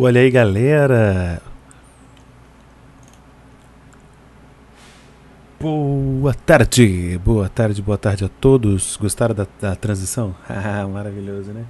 [0.00, 1.42] Olha aí, galera.
[5.58, 8.96] Boa tarde, boa tarde, boa tarde a todos.
[8.96, 10.36] Gostaram da, da transição?
[10.48, 11.64] Ah, maravilhoso, né?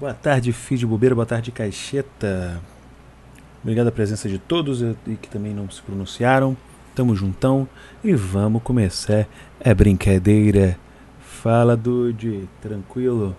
[0.00, 2.60] Boa tarde, filho de bobeira, boa tarde, caixeta.
[3.62, 6.56] Obrigado pela presença de todos e que também não se pronunciaram.
[6.96, 7.68] Tamo juntão
[8.02, 9.28] e vamos começar.
[9.60, 10.76] É brincadeira.
[11.20, 12.48] Fala, Dude.
[12.60, 13.36] Tranquilo?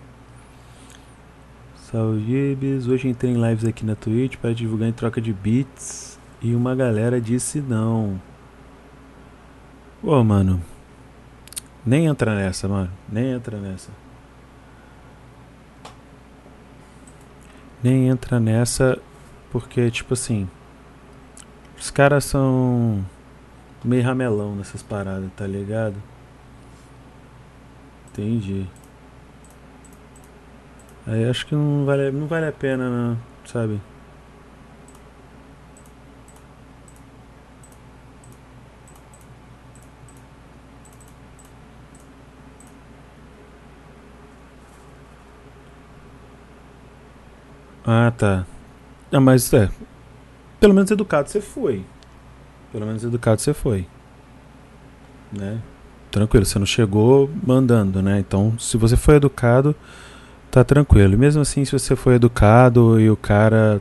[1.90, 6.54] Salve, Hoje entrei em lives aqui na Twitch para divulgar em troca de beats e
[6.54, 8.20] uma galera disse não.
[10.02, 10.62] Ô, mano.
[11.86, 12.90] Nem entra nessa, mano.
[13.10, 13.90] Nem entra nessa.
[17.82, 18.98] Nem entra nessa
[19.50, 20.46] porque, tipo assim.
[21.78, 23.02] Os caras são
[23.82, 25.96] meio ramelão nessas paradas, tá ligado?
[28.10, 28.66] Entendi.
[31.08, 33.80] Aí acho que não vale, não vale a pena, não, sabe?
[47.86, 48.44] Ah, tá.
[49.10, 49.70] Ah, mas é.
[50.60, 51.86] Pelo menos educado você foi.
[52.70, 53.86] Pelo menos educado você foi.
[55.32, 55.62] Né?
[56.10, 58.18] Tranquilo, você não chegou mandando, né?
[58.18, 59.74] Então, se você foi educado,
[60.50, 61.16] tá tranquilo.
[61.16, 63.80] Mesmo assim, se você foi educado e o cara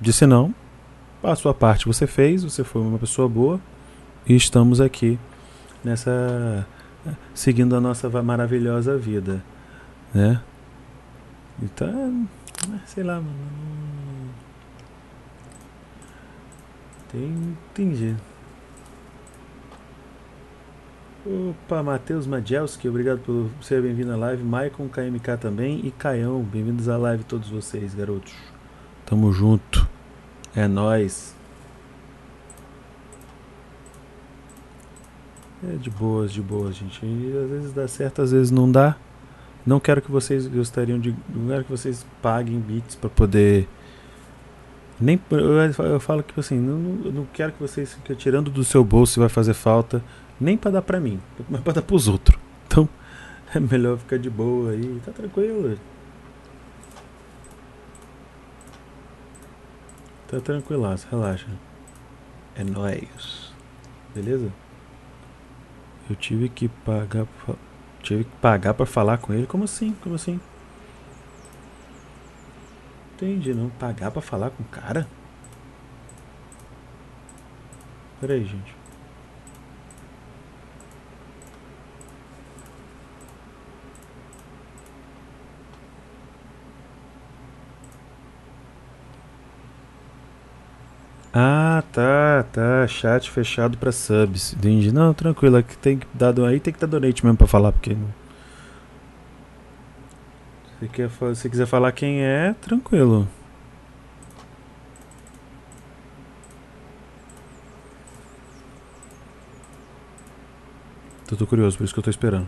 [0.00, 0.54] disse não,
[1.22, 3.60] a sua parte você fez, você foi uma pessoa boa
[4.26, 5.18] e estamos aqui
[5.82, 6.66] nessa
[7.34, 9.42] seguindo a nossa maravilhosa vida,
[10.12, 10.40] né?
[11.62, 12.26] Então,
[12.86, 13.28] sei lá, mano.
[17.10, 18.16] Tem, entendi.
[21.26, 24.44] Opa, Matheus Majelski, obrigado por ser bem-vindo à live.
[24.44, 28.34] Maicon KMK também e Caião, bem-vindos à live todos vocês, garotos.
[29.06, 29.88] Tamo junto.
[30.54, 31.34] É nós.
[35.66, 37.00] É de boas, de boas, gente.
[37.06, 38.94] E às vezes dá certo, às vezes não dá.
[39.64, 41.16] Não quero que vocês gostariam de.
[41.34, 43.66] Não quero que vocês paguem bits para poder.
[45.04, 48.82] Nem, eu, eu falo que assim, não, não quero que vocês fiquem tirando do seu
[48.82, 50.02] bolso se vai fazer falta
[50.40, 52.38] nem para dar para mim, mas para dar para os outros.
[52.66, 52.88] Então,
[53.54, 55.78] é melhor ficar de boa aí, tá tranquilo.
[60.26, 61.46] Tá tranquilaço, relaxa.
[62.56, 63.52] É nóis.
[64.14, 64.50] Beleza?
[66.08, 67.26] Eu tive que pagar
[68.02, 69.46] tive que pagar para falar com ele.
[69.46, 69.94] Como assim?
[70.02, 70.40] Como assim?
[73.16, 75.06] Entendi, não pagar para falar com o cara?
[78.20, 78.74] Pera aí, gente.
[91.32, 92.86] Ah, tá, tá.
[92.86, 94.54] Chat fechado pra subs.
[94.54, 94.92] Entendi.
[94.92, 95.56] Não, tranquilo.
[95.56, 97.96] Aqui tem que dar aí tem que dar donate mesmo pra falar, porque.
[100.84, 103.26] Se, quer, se quiser falar quem é, tranquilo.
[111.26, 112.46] Tô, tô curioso, por isso que eu tô esperando.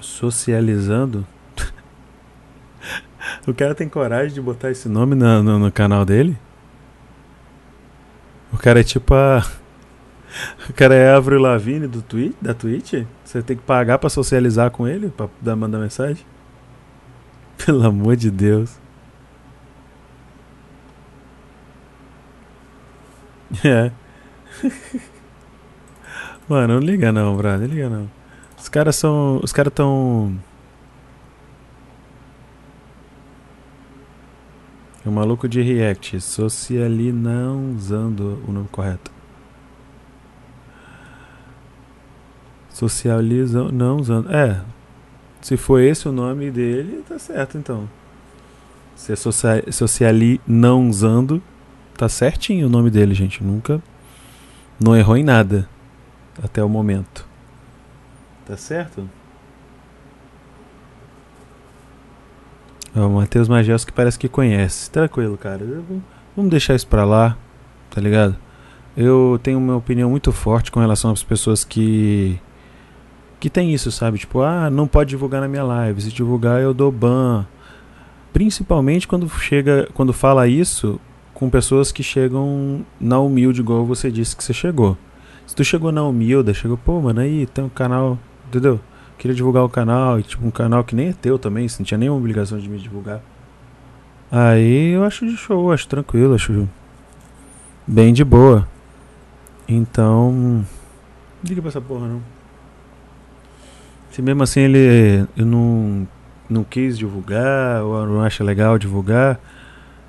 [0.00, 1.26] socializando.
[3.46, 6.38] o cara tem coragem de botar esse nome no, no, no, canal dele?
[8.66, 9.46] Cara é tipo a.
[10.68, 12.94] O cara é Avril Lavigne do Twitch, da Twitch?
[13.24, 15.08] Você tem que pagar para socializar com ele?
[15.08, 16.26] Pra dar, mandar mensagem?
[17.64, 18.76] Pelo amor de Deus.
[23.64, 23.92] É.
[26.48, 27.68] Mano, não liga não, brother.
[27.68, 28.10] Não liga não.
[28.58, 29.38] Os caras são.
[29.44, 30.36] Os caras tão.
[35.06, 36.20] É um maluco de React.
[36.20, 39.12] Sociali não usando o nome correto.
[42.68, 44.34] Socializa não usando.
[44.34, 44.60] É.
[45.40, 47.88] Se for esse o nome dele, tá certo então.
[48.96, 51.40] Se é sociali não usando,
[51.96, 53.44] tá certinho o nome dele, gente.
[53.44, 53.80] Nunca.
[54.80, 55.68] Não errou em nada.
[56.42, 57.24] Até o momento.
[58.44, 59.08] Tá certo?
[63.04, 64.90] O Matheus Magelski parece que conhece.
[64.90, 65.60] Tranquilo, cara.
[66.34, 67.36] Vamos deixar isso pra lá,
[67.90, 68.36] tá ligado?
[68.96, 72.40] Eu tenho uma opinião muito forte com relação às pessoas que.
[73.38, 74.18] que tem isso, sabe?
[74.18, 76.00] Tipo, ah, não pode divulgar na minha live.
[76.00, 77.46] Se divulgar, eu dou ban.
[78.32, 79.88] Principalmente quando chega.
[79.92, 80.98] Quando fala isso
[81.34, 84.96] com pessoas que chegam na humilde, igual você disse que você chegou.
[85.46, 88.80] Se tu chegou na humilda, chegou, pô, mano, aí tem um canal, entendeu?
[89.18, 91.86] Queria divulgar o canal, e tipo, um canal que nem é teu também, você não
[91.86, 93.20] tinha nenhuma obrigação de me divulgar.
[94.30, 96.68] Aí eu acho de show, acho tranquilo, acho
[97.86, 98.68] bem de boa.
[99.68, 100.64] Então,
[101.42, 102.22] liga pra essa porra não.
[104.10, 106.08] Se mesmo assim ele eu não,
[106.48, 109.38] não quis divulgar, ou não acha legal divulgar,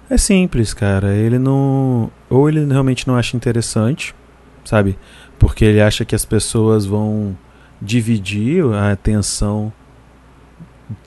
[0.09, 1.13] é simples, cara.
[1.13, 2.09] Ele não.
[2.29, 4.15] Ou ele realmente não acha interessante,
[4.63, 4.97] sabe?
[5.37, 7.37] Porque ele acha que as pessoas vão
[7.81, 9.71] dividir a atenção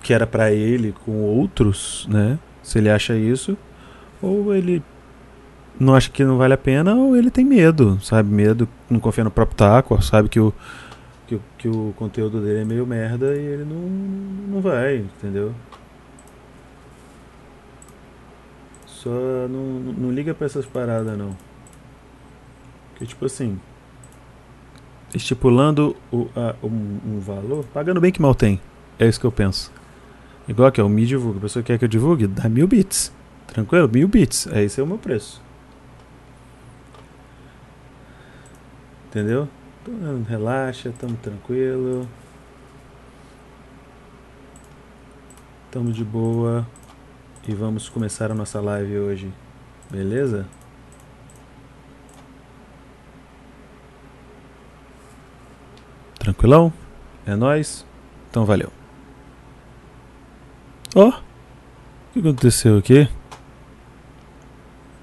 [0.02, 2.38] que era para ele com outros, né?
[2.62, 3.56] Se ele acha isso,
[4.20, 4.82] ou ele
[5.78, 8.28] não acha que não vale a pena, ou ele tem medo, sabe?
[8.30, 10.52] Medo, não confia no próprio taco, sabe que o,
[11.26, 15.54] que, o, que o conteúdo dele é meio merda e ele não, não vai, entendeu?
[18.86, 19.10] Só
[19.48, 21.34] não, não liga pra essas paradas não.
[22.96, 23.58] Que tipo assim.
[25.14, 28.60] Estipulando o, a, um, um, valor, pagando bem que mal tem.
[28.98, 29.72] É isso que eu penso.
[30.46, 31.38] Igual que é o me divulga.
[31.38, 33.12] A pessoa quer que eu divulgue, dá mil bits.
[33.46, 33.88] Tranquilo?
[33.92, 34.46] Mil bits.
[34.48, 35.42] É esse é o meu preço.
[39.08, 39.48] Entendeu?
[39.82, 42.08] Então, relaxa, tamo tranquilo.
[45.70, 46.66] Tamo de boa.
[47.48, 49.32] E vamos começar a nossa live hoje.
[49.90, 50.46] Beleza?
[56.30, 56.72] Tranquilão?
[57.26, 57.84] É nós.
[58.30, 58.70] Então valeu.
[60.94, 61.12] Oh, o
[62.12, 63.08] que aconteceu aqui?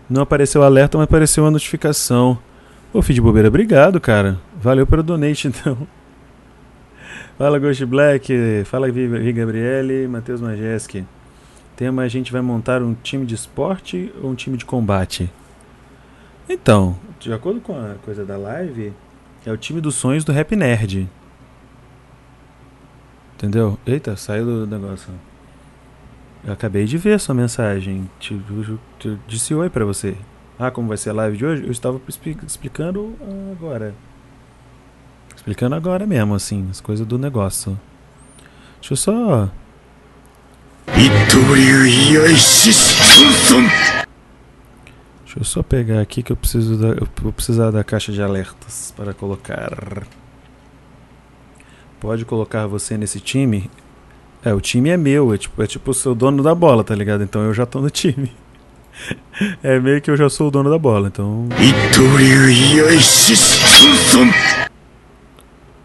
[0.10, 2.40] Não apareceu alerta, mas apareceu uma notificação.
[2.94, 4.40] Ô, Feed Bobeira, obrigado, cara.
[4.56, 5.78] Valeu pelo donate, então.
[7.38, 8.64] Fala, Ghost Black.
[8.66, 10.08] Fala, Vi Gabriele.
[10.08, 11.06] Matheus Majeski.
[11.76, 15.30] Tema: a gente vai montar um time de esporte ou um time de combate?
[16.48, 18.94] Então, de acordo com a coisa da live,
[19.46, 21.08] é o time dos sonhos do Rap Nerd.
[23.36, 23.78] Entendeu?
[23.86, 25.14] Eita, saiu do negócio.
[26.44, 28.10] Eu acabei de ver sua mensagem.
[28.20, 28.42] Te,
[29.00, 30.16] te, disse oi pra você.
[30.58, 31.64] Ah, como vai ser a live de hoje?
[31.64, 32.02] Eu estava
[32.44, 33.16] explicando
[33.52, 33.94] agora.
[35.36, 37.80] Explicando agora mesmo, assim, as coisas do negócio.
[38.80, 39.50] Deixa eu só
[45.38, 48.20] Deixa eu só pegar aqui que eu preciso da, eu vou precisar da caixa de
[48.20, 50.02] alertas para colocar.
[52.00, 53.70] Pode colocar você nesse time?
[54.44, 56.96] É, o time é meu, é tipo, é tipo o seu dono da bola, tá
[56.96, 57.24] ligado?
[57.24, 58.32] Então eu já tô no time.
[59.62, 61.48] É meio que eu já sou o dono da bola, então.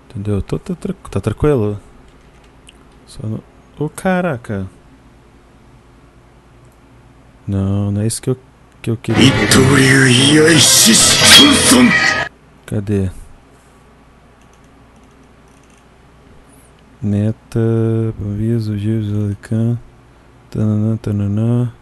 [0.08, 0.40] Entendeu?
[0.40, 1.78] Tô, tô, tá tranquilo?
[3.06, 3.44] Só no...
[3.78, 4.66] Oh, caraca.
[7.46, 8.36] Não, não é isso que eu,
[8.82, 9.22] que eu queria.
[12.66, 13.08] Cadê?
[17.00, 17.60] Meta,
[18.20, 19.78] aviso, Gilzalican.
[20.50, 21.72] Tananã, tananã.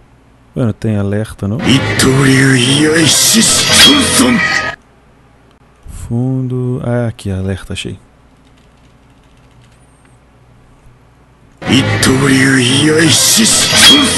[0.55, 1.59] Mano, tem alerta não?
[5.89, 6.83] Fundo.
[6.85, 7.99] Ah, aqui, alerta, achei.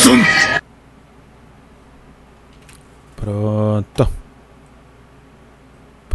[0.02, 0.51] Pronto.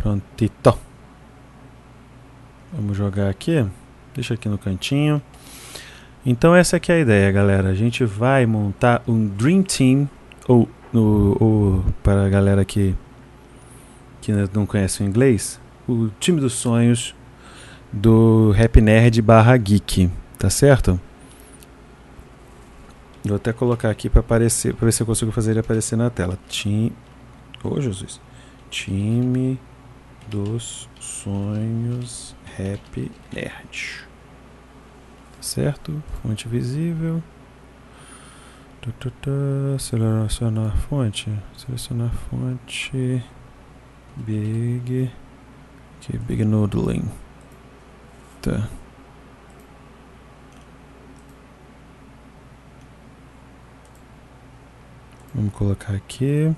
[0.08, 0.80] Prontito.
[2.72, 3.68] Vamos jogar aqui.
[4.16, 5.22] Deixa aqui no cantinho.
[6.26, 7.68] Então essa aqui é a ideia, galera.
[7.68, 10.10] A gente vai montar um Dream Team
[10.48, 12.96] ou, ou, ou para a galera que
[14.22, 17.16] que não conhece o inglês, o time dos sonhos
[17.94, 21.00] do Rap Nerd barra Geek, tá certo?
[23.24, 26.10] Vou até colocar aqui para aparecer, para ver se eu consigo fazer ele aparecer na
[26.10, 26.38] tela.
[26.50, 26.92] Time,
[27.64, 28.20] oh Jesus,
[28.70, 29.58] time
[30.30, 34.08] dos sonhos Rap Nerd,
[35.36, 36.04] tá certo?
[36.22, 37.24] Fonte visível.
[39.80, 43.22] Selecionar fonte, selecionar fonte,
[44.16, 45.12] Big,
[46.00, 47.04] aqui Big Noodling,
[48.42, 48.70] tá.
[55.36, 56.56] Vamos colocar aqui.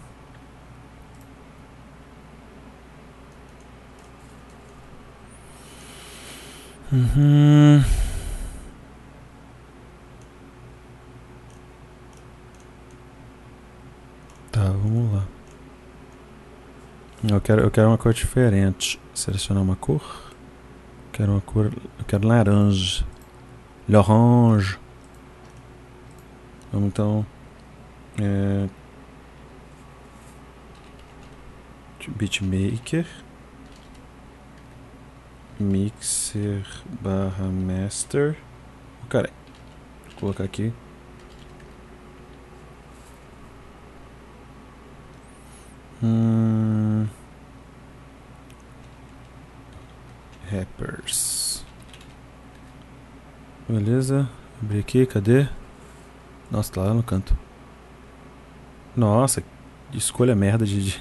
[6.92, 7.84] Uhum.
[14.52, 15.28] Tá, vamos lá.
[17.24, 19.00] Eu quero, eu quero uma cor diferente.
[19.14, 20.02] Selecionar uma cor.
[21.12, 21.66] Quero uma cor.
[21.66, 23.06] Eu quero laranja.
[23.88, 24.80] L'orange.
[26.72, 27.26] Vamos então.
[28.20, 28.68] É,
[32.18, 33.06] beatmaker
[35.60, 36.66] Mixer
[37.02, 38.38] barra master.
[39.10, 39.30] Cara,
[40.12, 40.74] vou colocar aqui.
[46.02, 46.50] Hum.
[53.70, 54.28] Beleza.
[54.62, 55.48] Abri aqui, cadê?
[56.50, 57.38] Nossa, tá lá no canto.
[58.96, 59.44] Nossa,
[59.94, 61.00] escolha merda de.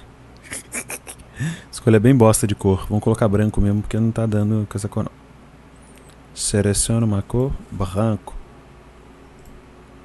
[1.79, 2.87] escolha bem bosta de cor.
[2.89, 5.13] Vamos colocar branco mesmo, porque não tá dando com essa cor não.
[7.07, 8.35] Uma cor branco.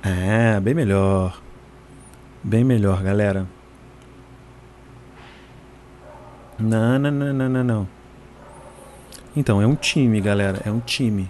[0.03, 1.42] Ah, bem melhor.
[2.44, 3.48] Bem melhor, galera.
[6.60, 7.88] Não, não, não, não, não, não.
[9.36, 10.62] Então, é um time, galera.
[10.63, 11.27] É um time.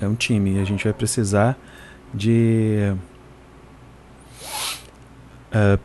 [0.00, 0.60] É um time.
[0.60, 1.58] A gente vai precisar
[2.14, 2.94] de.
[5.50, 5.80] Uh,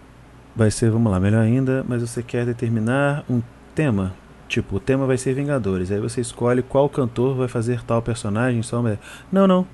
[0.56, 3.42] vai ser, vamos lá, melhor ainda, mas você quer determinar um
[3.76, 4.14] tema.
[4.48, 5.92] Tipo, o tema vai ser Vingadores.
[5.92, 8.62] Aí você escolhe qual cantor vai fazer tal personagem.
[8.62, 9.00] Só uma...
[9.32, 9.66] Não, não.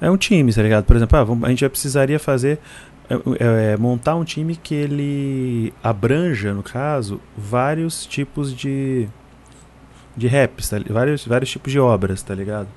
[0.00, 0.84] É um time, tá ligado?
[0.84, 2.58] Por exemplo, ah, a gente já precisaria fazer
[3.10, 9.08] é, é, é, montar um time que ele abranja, no caso, vários tipos de
[10.16, 12.68] de raps, tá, vários, vários tipos de obras, tá ligado?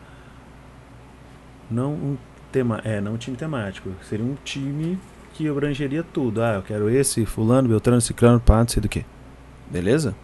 [1.69, 2.17] Não um
[2.51, 4.98] tema, é, não um time temático, seria um time
[5.34, 6.42] que abrangeria tudo.
[6.42, 9.06] Ah, eu quero esse, fulano, beltrano, ciclano, não sei do que.
[9.70, 10.16] Beleza?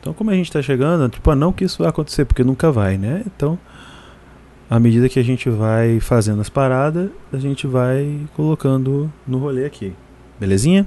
[0.00, 2.70] Então, como a gente tá chegando, tipo, ah, não que isso vai acontecer, porque nunca
[2.70, 3.22] vai, né?
[3.26, 3.58] Então,
[4.70, 9.64] à medida que a gente vai fazendo as paradas, a gente vai colocando no rolê
[9.64, 9.92] aqui.
[10.38, 10.86] Belezinha?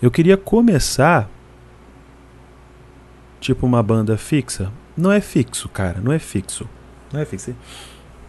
[0.00, 1.28] Eu queria começar
[3.40, 4.72] tipo uma banda fixa.
[4.96, 6.66] Não é fixo, cara, não é fixo.
[7.12, 7.54] Não é fixo.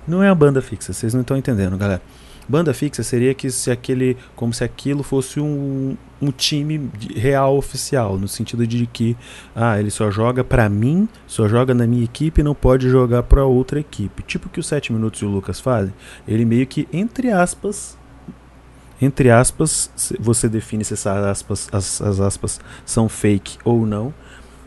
[0.06, 2.02] Não é a banda fixa, vocês não estão entendendo, galera.
[2.48, 8.18] Banda fixa seria que se aquele, como se aquilo fosse um, um time real oficial,
[8.18, 9.18] no sentido de que
[9.56, 13.46] ah, ele só joga para mim, só joga na minha equipe não pode jogar para
[13.46, 14.24] outra equipe.
[14.24, 15.94] Tipo que os 7 minutos e o Lucas fazem,
[16.28, 17.98] ele meio que entre aspas
[19.02, 24.14] entre aspas, você define se essas aspas, as, as aspas são fake ou não,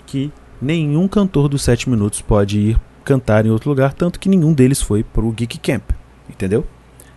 [0.07, 0.31] que
[0.61, 4.83] nenhum cantor dos 7 minutos pode ir cantar em outro lugar, tanto que nenhum deles
[4.83, 5.91] foi pro Geek Camp,
[6.29, 6.67] entendeu?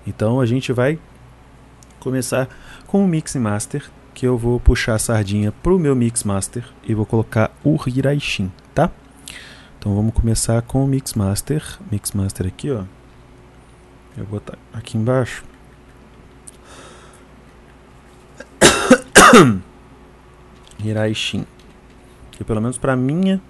[0.05, 1.00] Então a gente vai
[2.00, 2.50] começar
[2.88, 6.93] com o Mix Master, que eu vou puxar a sardinha pro meu Mix Master e
[6.93, 8.89] vou colocar o Hiraishin, tá?
[9.79, 11.63] Então vamos começar com o Mix Master.
[11.91, 12.84] Mix Master aqui, ó.
[14.17, 15.43] Eu vou botar aqui embaixo.
[20.84, 21.46] Hiraishin.
[22.31, 23.41] Que pelo menos pra minha.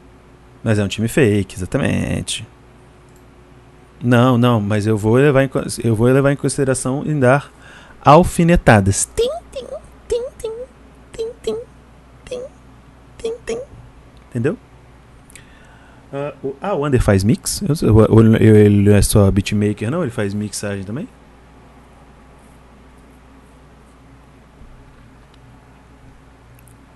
[0.63, 2.47] Mas é um time fake, exatamente.
[4.03, 5.49] Não, não, mas eu vou levar em,
[5.83, 7.51] eu vou levar em consideração em dar
[8.03, 9.07] alfinetadas.
[9.15, 9.65] Tim, tim,
[10.07, 10.53] tim, tim,
[11.11, 11.55] tim, tim,
[12.25, 12.41] tim,
[13.17, 13.59] tim, tim.
[14.29, 14.57] Entendeu?
[16.11, 17.61] Uh, o, ah, o Under faz mix?
[17.61, 20.01] Eu, ele não é só beatmaker, não?
[20.01, 21.07] Ele faz mixagem também?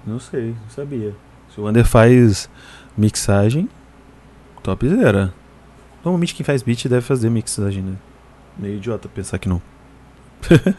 [0.05, 1.15] Não sei, não sabia.
[1.53, 2.49] Se o Under faz
[2.97, 3.69] mixagem,
[4.61, 5.33] topzera.
[6.05, 7.95] Normalmente quem faz beat deve fazer mixagem, né?
[8.59, 9.59] Meio idiota pensar que não.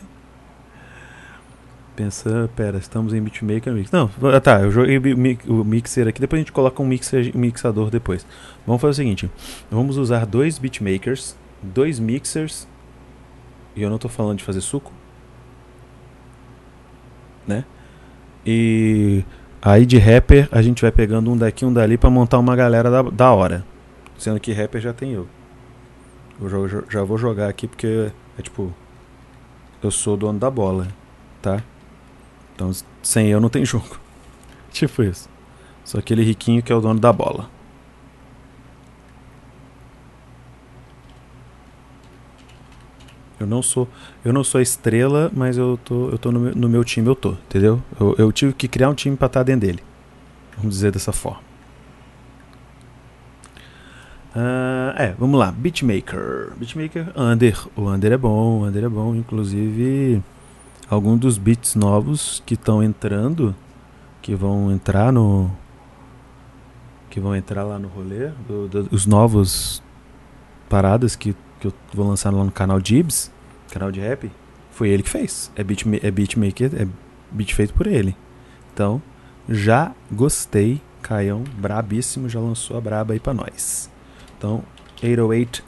[1.96, 3.90] Pensa, pera, estamos em beatmaker mix.
[3.90, 4.08] Não,
[4.42, 8.26] tá, eu joguei o mixer aqui, depois a gente coloca um, mixer, um mixador depois.
[8.66, 9.30] Vamos fazer o seguinte:
[9.70, 12.68] vamos usar dois beatmakers, dois mixers,
[13.74, 14.92] e eu não tô falando de fazer suco,
[17.46, 17.64] né?
[18.44, 19.24] E
[19.62, 22.90] aí de rapper a gente vai pegando um daqui, um dali para montar uma galera
[22.90, 23.64] da, da hora.
[24.18, 25.26] Sendo que rapper já tem eu.
[26.40, 28.72] Eu já, já vou jogar aqui porque é tipo.
[29.82, 30.88] Eu sou dono da bola,
[31.40, 31.62] tá?
[32.54, 32.70] Então
[33.02, 33.98] sem eu não tem jogo.
[34.70, 35.28] tipo isso.
[35.84, 37.48] Sou aquele riquinho que é o dono da bola.
[43.38, 43.86] Eu não sou,
[44.24, 47.06] eu não sou a estrela, mas eu tô, eu tô no, meu, no meu time,
[47.06, 47.82] eu tô, entendeu?
[48.00, 49.82] Eu, eu tive que criar um time para estar dentro dele.
[50.56, 51.45] Vamos dizer dessa forma.
[54.36, 55.50] Uh, é, vamos lá.
[55.50, 56.52] Beatmaker.
[56.56, 57.66] Beatmaker, Under.
[57.74, 59.14] O Under é bom, o Under é bom.
[59.14, 60.22] Inclusive,
[60.90, 63.56] alguns dos beats novos que estão entrando,
[64.20, 65.50] que vão entrar no.
[67.08, 68.28] Que vão entrar lá no rolê.
[68.46, 69.82] Do, do, os novos
[70.68, 73.32] paradas que, que eu vou lançar lá no canal Jibs,
[73.72, 74.30] canal de rap,
[74.70, 75.50] foi ele que fez.
[75.56, 76.86] É, beat, é beatmaker, é
[77.30, 78.14] beat feito por ele.
[78.74, 79.00] Então,
[79.48, 80.82] já gostei.
[81.00, 83.88] Caião, brabíssimo, já lançou a braba aí pra nós.
[84.36, 84.62] Então,
[85.02, 85.64] 808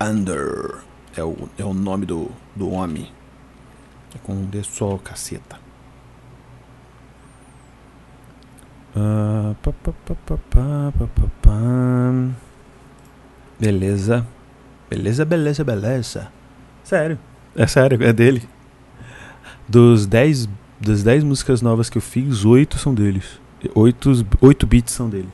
[0.00, 0.78] Under
[1.16, 3.10] é o, é o nome do, do homem.
[4.14, 5.60] É com um D só, caceta.
[8.94, 9.92] Uh, pá, pá,
[11.42, 12.12] pá,
[13.58, 14.26] beleza.
[14.90, 16.32] Beleza, beleza, beleza.
[16.84, 17.18] Sério.
[17.56, 18.46] É sério, é dele.
[19.66, 23.40] Dos 10 das 10 músicas novas que eu fiz, 8 são deles.
[23.74, 25.28] 8, 8 beats são dele.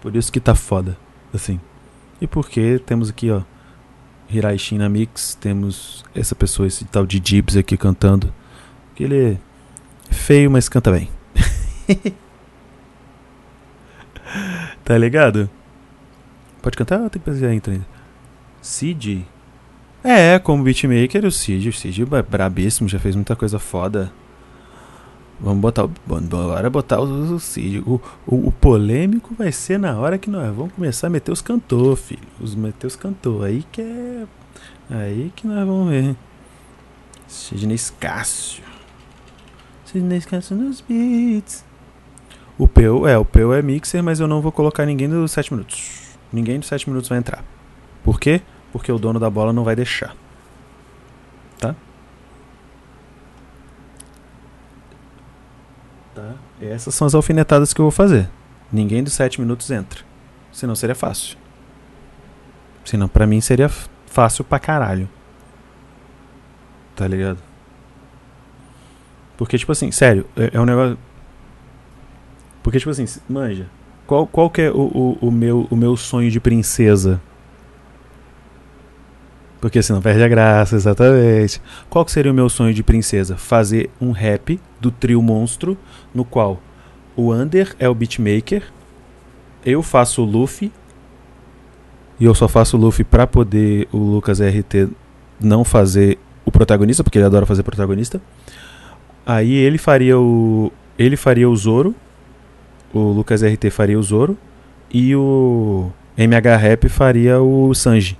[0.00, 0.96] Por isso que tá foda.
[1.36, 1.60] Assim.
[2.20, 3.42] E porque temos aqui, ó.
[4.28, 5.36] Hirai Shin na mix.
[5.40, 8.34] Temos essa pessoa, esse tal de Jibs aqui cantando.
[8.94, 9.38] Que ele é
[10.12, 11.08] feio, mas canta bem.
[14.84, 15.48] tá ligado?
[16.62, 17.08] Pode cantar?
[17.10, 17.86] Tem que fazer a intro ainda.
[18.60, 19.24] Cid.
[20.02, 21.68] É, como beatmaker, o Cid.
[21.68, 24.12] O Cid é brabíssimo, já fez muita coisa foda.
[25.38, 25.86] Vamos botar.
[26.06, 27.80] Bora botar o, o Cid.
[27.80, 31.42] O, o, o, polêmico vai ser na hora que nós vamos começar a meter os
[31.42, 32.26] cantor, filho.
[32.40, 33.44] Os meter os cantor.
[33.44, 34.26] Aí que é.
[34.90, 36.16] Aí que nós vamos ver.
[37.28, 38.64] Sidney Cássio.
[39.84, 41.64] Sidney Cássio nos beats.
[42.58, 45.52] O Peu, é, o Peu é mixer, mas eu não vou colocar ninguém dos 7
[45.52, 46.16] minutos.
[46.32, 47.44] Ninguém dos 7 minutos vai entrar.
[48.02, 48.40] Por quê?
[48.72, 50.16] Porque o dono da bola não vai deixar.
[51.58, 51.74] Tá?
[56.14, 56.34] Tá?
[56.60, 58.28] Essas são as alfinetadas que eu vou fazer.
[58.72, 60.00] Ninguém dos 7 minutos entra.
[60.52, 61.36] Senão seria fácil.
[62.84, 63.68] Senão pra mim seria
[64.06, 65.08] fácil pra caralho.
[66.94, 67.38] Tá ligado?
[69.36, 70.98] Porque, tipo assim, sério, é, é um negócio.
[72.62, 73.66] Porque, tipo assim, manja,
[74.06, 77.20] qual, qual que é o, o, o, meu, o meu sonho de princesa?
[79.66, 81.60] Porque senão perde a graça, exatamente.
[81.90, 83.36] Qual seria o meu sonho de princesa?
[83.36, 85.76] Fazer um rap do trio monstro,
[86.14, 86.62] no qual
[87.16, 88.62] o Under é o beatmaker,
[89.64, 90.70] eu faço o Luffy,
[92.20, 94.88] e eu só faço o Luffy pra poder o Lucas RT
[95.40, 98.22] não fazer o protagonista, porque ele adora fazer protagonista.
[99.26, 100.70] Aí ele faria o.
[100.96, 101.92] Ele faria o Zoro,
[102.94, 104.38] o Lucas RT faria o Zoro
[104.92, 108.16] e o MH Rap faria o Sanji.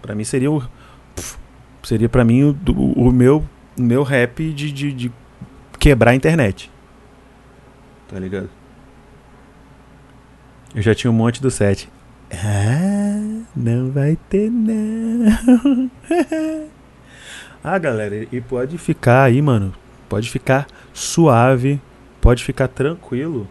[0.00, 0.77] Para mim seria o
[1.82, 2.56] seria para mim o,
[2.96, 3.44] o, meu
[3.78, 5.12] o meu rap de, de, de
[5.78, 6.70] quebrar a internet.
[8.08, 8.48] Tá ligado?
[10.74, 11.88] Eu já tinha um monte do set.
[12.30, 15.90] Ah, não vai ter não.
[17.64, 19.72] ah, galera, e pode ficar aí, mano.
[20.08, 21.80] Pode ficar suave,
[22.20, 23.46] pode ficar tranquilo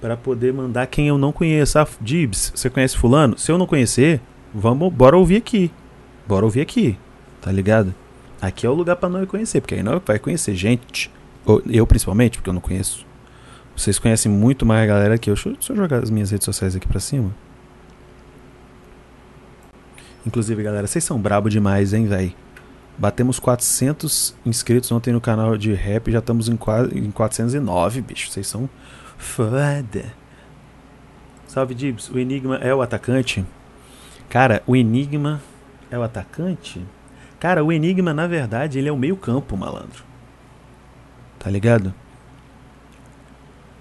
[0.00, 1.78] para poder mandar quem eu não conheço.
[1.78, 3.38] Ah, Dibs, você conhece fulano?
[3.38, 4.20] Se eu não conhecer,
[4.54, 5.70] vamos, bora ouvir aqui.
[6.26, 6.96] Bora ouvir aqui,
[7.40, 7.94] tá ligado?
[8.40, 11.10] Aqui é o lugar para nós conhecer, porque aí nós vai conhecer gente.
[11.66, 13.06] Eu principalmente, porque eu não conheço.
[13.76, 15.34] Vocês conhecem muito mais a galera que eu.
[15.34, 17.34] Deixa, eu jogar as minhas redes sociais aqui pra cima.
[20.26, 22.32] Inclusive, galera, vocês são brabo demais, hein, velho?
[22.98, 26.58] Batemos 400 inscritos ontem no canal de rap, já estamos em,
[26.94, 28.30] em 409, bicho.
[28.30, 28.68] Vocês são
[29.16, 30.12] Foda.
[31.46, 32.10] Salve, Dibs.
[32.10, 33.44] O Enigma é o atacante?
[34.28, 35.42] Cara, o Enigma
[35.90, 36.82] é o atacante?
[37.40, 40.04] Cara, o Enigma, na verdade, ele é o meio campo, malandro.
[41.38, 41.94] Tá ligado?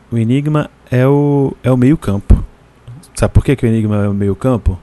[0.09, 2.41] O Enigma é o, é o meio campo.
[3.13, 4.79] Sabe por que, que o Enigma é o meio campo?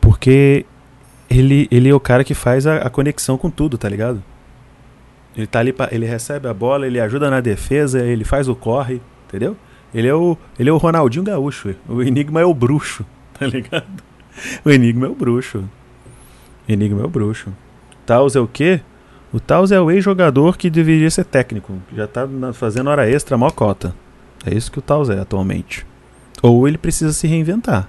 [0.00, 0.66] Porque
[1.30, 4.20] ele, ele é o cara que faz a, a conexão com tudo, tá ligado?
[5.36, 8.56] Ele tá ali, pra, ele recebe a bola, ele ajuda na defesa, ele faz o
[8.56, 9.56] corre, entendeu?
[9.94, 11.76] Ele é o, ele é o Ronaldinho Gaúcho.
[11.88, 13.06] O Enigma é o bruxo,
[13.38, 14.02] tá ligado?
[14.64, 15.64] O Enigma é o bruxo.
[16.68, 17.52] Enigma é o bruxo.
[18.06, 18.80] Taos é o quê?
[19.32, 21.74] O Taos é o ex-jogador que deveria ser técnico.
[21.94, 23.94] Já tá fazendo hora extra, mó cota.
[24.44, 25.86] É isso que o Taos é atualmente.
[26.42, 27.88] Ou ele precisa se reinventar.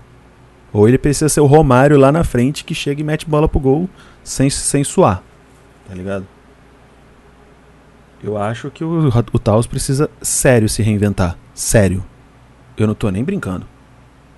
[0.72, 3.60] Ou ele precisa ser o Romário lá na frente que chega e mete bola pro
[3.60, 3.90] gol
[4.24, 5.22] sem, sem suar.
[5.88, 6.26] Tá ligado?
[8.24, 11.38] Eu acho que o, o Taos precisa sério se reinventar.
[11.54, 12.04] Sério.
[12.78, 13.68] Eu não tô nem brincando.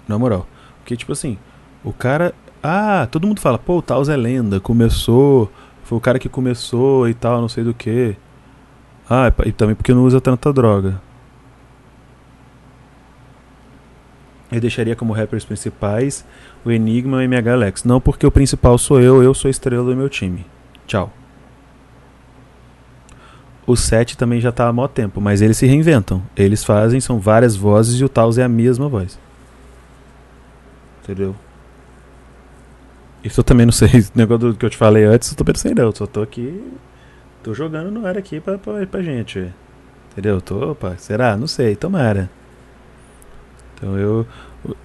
[0.07, 0.47] Na moral.
[0.79, 1.37] Porque, tipo assim,
[1.83, 2.33] o cara.
[2.67, 5.51] Ah, todo mundo fala, pô, o Taos é lenda, começou.
[5.83, 8.15] Foi o cara que começou e tal, não sei do que.
[9.07, 10.99] Ah, e também porque não usa tanta droga.
[14.51, 16.25] Eu deixaria como rappers principais
[16.65, 17.83] o Enigma e MH Alex.
[17.83, 20.43] Não porque o principal sou eu, eu sou a estrela do meu time.
[20.87, 21.13] Tchau.
[23.67, 26.19] O 7 também já tá há mó tempo, mas eles se reinventam.
[26.35, 29.19] Eles fazem, são várias vozes e o Taos é a mesma voz.
[31.03, 31.35] Entendeu?
[33.25, 33.89] Isso eu também não sei.
[34.15, 35.91] O negócio do que eu te falei antes, eu também não sei não.
[35.93, 36.63] Só tô aqui.
[37.43, 39.51] Tô jogando no ar aqui pra, pra, pra gente.
[40.11, 40.39] Entendeu?
[40.39, 41.35] Tô, opa, será?
[41.35, 42.29] Não sei, tomara.
[43.73, 44.27] Então eu.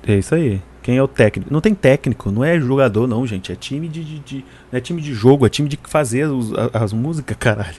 [0.06, 0.62] É isso aí.
[0.82, 1.52] Quem é o técnico?
[1.52, 3.52] Não tem técnico, não é jogador, não, gente.
[3.52, 4.02] É time de.
[4.02, 7.76] de, de não é time de jogo, é time de fazer as, as músicas, caralho.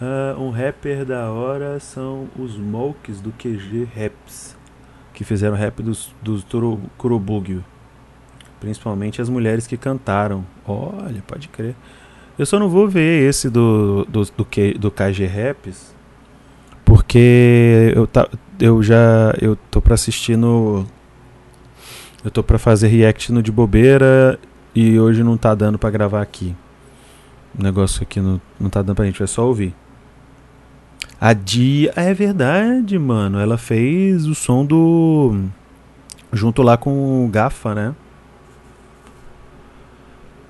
[0.00, 4.56] Uh, um rapper da hora são os Mokes do QG Raps,
[5.12, 6.44] que fizeram rap dos, dos
[6.96, 7.64] Kurobugio.
[8.64, 10.42] Principalmente as mulheres que cantaram.
[10.66, 11.76] Olha, pode crer.
[12.38, 15.94] Eu só não vou ver esse do, do, do, do KG Raps,
[16.82, 18.26] porque eu, tá,
[18.58, 20.86] eu já eu tô pra assistir no.
[22.24, 24.40] Eu tô pra fazer react no de bobeira
[24.74, 26.56] e hoje não tá dando pra gravar aqui.
[27.56, 29.74] O negócio aqui não, não tá dando pra gente, vai só ouvir.
[31.20, 31.92] A Dia.
[31.96, 33.38] É verdade, mano.
[33.38, 35.44] Ela fez o som do.
[36.32, 37.94] Junto lá com o Gafa, né?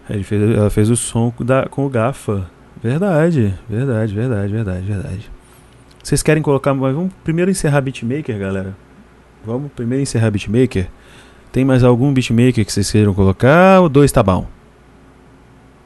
[0.08, 2.50] Ele fez, ela fez o som da, com o Gafa.
[2.82, 5.30] Verdade, verdade, verdade, verdade, verdade.
[6.02, 6.74] Vocês querem colocar.
[6.74, 8.76] Mas vamos primeiro encerrar Beatmaker, galera.
[9.44, 10.88] Vamos primeiro encerrar Beatmaker.
[11.50, 13.80] Tem mais algum beatmaker que vocês queiram colocar?
[13.80, 14.46] Ou dois tá bom?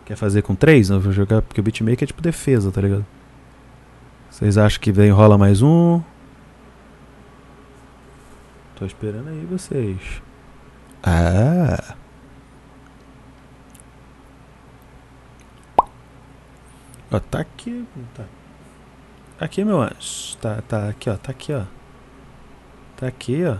[0.07, 0.89] Quer fazer com três?
[0.89, 3.05] Não vou jogar porque o beatmaker é tipo defesa, tá ligado?
[4.31, 6.01] Vocês acham que vem rola mais um?
[8.77, 10.23] Tô esperando aí vocês.
[11.03, 11.97] Ah.
[17.11, 17.85] Ó, tá aqui.
[18.15, 18.25] Tá.
[19.41, 20.37] Aqui, meu anjo.
[20.41, 21.17] Tá, tá aqui, ó.
[21.17, 21.63] Tá aqui, ó.
[22.97, 23.57] Tá aqui, ó.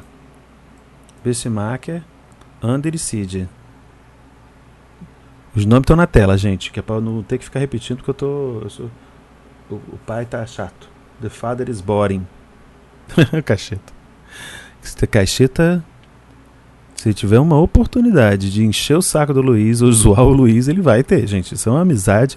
[1.25, 2.03] Bismarcker,
[2.63, 3.47] Under e Seed.
[5.55, 6.71] Os nomes estão na tela, gente.
[6.71, 8.61] Que é pra não ter que ficar repetindo, porque eu tô.
[8.63, 8.91] Eu sou,
[9.71, 10.89] o, o pai tá chato.
[11.21, 12.27] The father is boring.
[13.45, 13.93] cacheta.
[14.81, 15.85] Se cacheta.
[16.95, 20.81] Se tiver uma oportunidade de encher o saco do Luiz ou zoar o Luiz, ele
[20.81, 21.55] vai ter, gente.
[21.55, 22.37] Isso é uma amizade.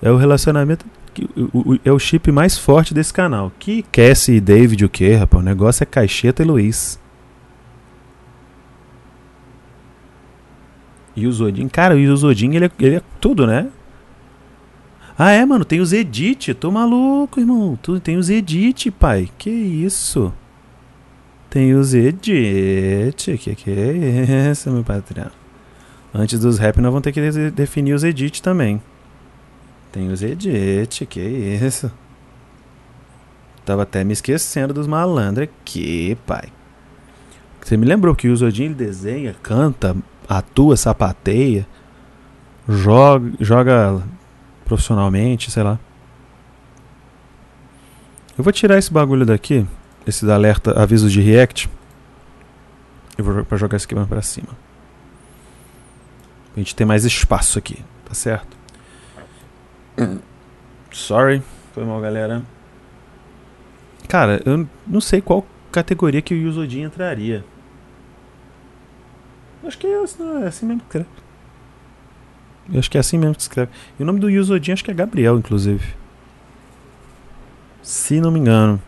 [0.00, 0.84] É o relacionamento.
[1.12, 1.28] Que,
[1.84, 3.52] é o chip mais forte desse canal.
[3.58, 5.42] Que Cassie e David o que, rapaz?
[5.42, 6.98] O negócio é Caixeta e Luiz.
[11.16, 13.68] E o Zodin, cara, o Zodin ele é, ele é tudo, né?
[15.18, 16.54] Ah, é, mano, tem os edit.
[16.54, 17.76] Tô maluco, irmão.
[18.04, 19.28] Tem os edit, pai.
[19.36, 20.32] Que isso?
[21.50, 23.36] Tem os edit.
[23.36, 25.32] Que que é isso, meu patrão?
[26.14, 28.80] Antes dos rap, nós vamos ter que definir os edit também.
[29.98, 31.04] Tem os edit.
[31.06, 31.90] Que isso?
[33.64, 36.52] Tava até me esquecendo dos malandros aqui, pai.
[37.60, 39.96] Você me lembrou que o Zodin ele desenha, canta,
[40.28, 41.66] atua, sapateia,
[42.68, 44.02] joga, joga
[44.64, 45.80] profissionalmente, sei lá.
[48.38, 49.66] Eu vou tirar esse bagulho daqui,
[50.06, 51.68] esse alerta, aviso de react.
[53.18, 54.56] Eu vou jogar esse aqui mais pra cima.
[56.56, 58.57] A gente tem mais espaço aqui, tá certo?
[60.92, 61.42] Sorry,
[61.74, 62.42] foi mal, galera.
[64.08, 67.44] Cara, eu não sei qual categoria que o Yuzodin entraria.
[69.64, 71.08] Acho que é, é assim mesmo que escreve.
[72.72, 73.70] Eu acho que é assim mesmo que escreve.
[73.98, 75.94] E o nome do Yuzodin acho que é Gabriel, inclusive.
[77.82, 78.80] Se não me engano.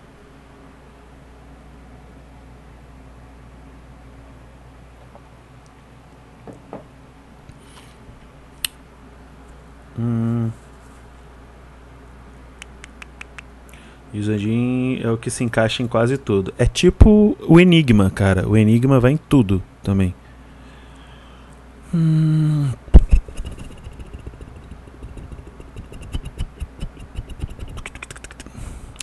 [14.15, 16.53] Yuzodin é o que se encaixa em quase tudo.
[16.59, 18.49] É tipo o Enigma, cara.
[18.49, 20.15] O Enigma vai em tudo também.
[21.95, 22.71] Hum.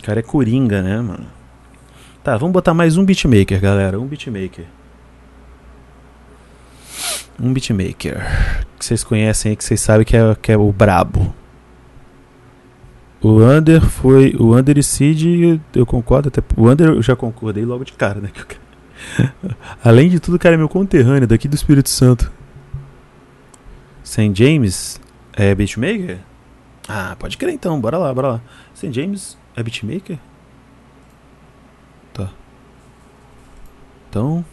[0.08, 1.26] cara é coringa, né, mano?
[2.24, 4.00] Tá, vamos botar mais um beatmaker, galera.
[4.00, 4.64] Um beatmaker.
[7.38, 8.26] Um beatmaker.
[8.80, 11.36] Que vocês conhecem aí, que vocês sabem que é, que é o brabo.
[13.22, 14.36] O Under foi.
[14.40, 16.42] O Under e Cid, eu concordo até.
[16.56, 18.32] O Under eu já concordei logo de cara, né?
[19.84, 22.32] Além de tudo, o cara é meu conterrâneo daqui do Espírito Santo.
[24.04, 24.32] St.
[24.34, 25.02] James
[25.34, 26.20] é beatmaker?
[26.88, 28.42] Ah, pode crer então, bora lá, bora lá.
[28.74, 28.94] St.
[28.94, 30.18] James é beatmaker?
[32.14, 32.30] Tá.
[34.10, 34.46] Então,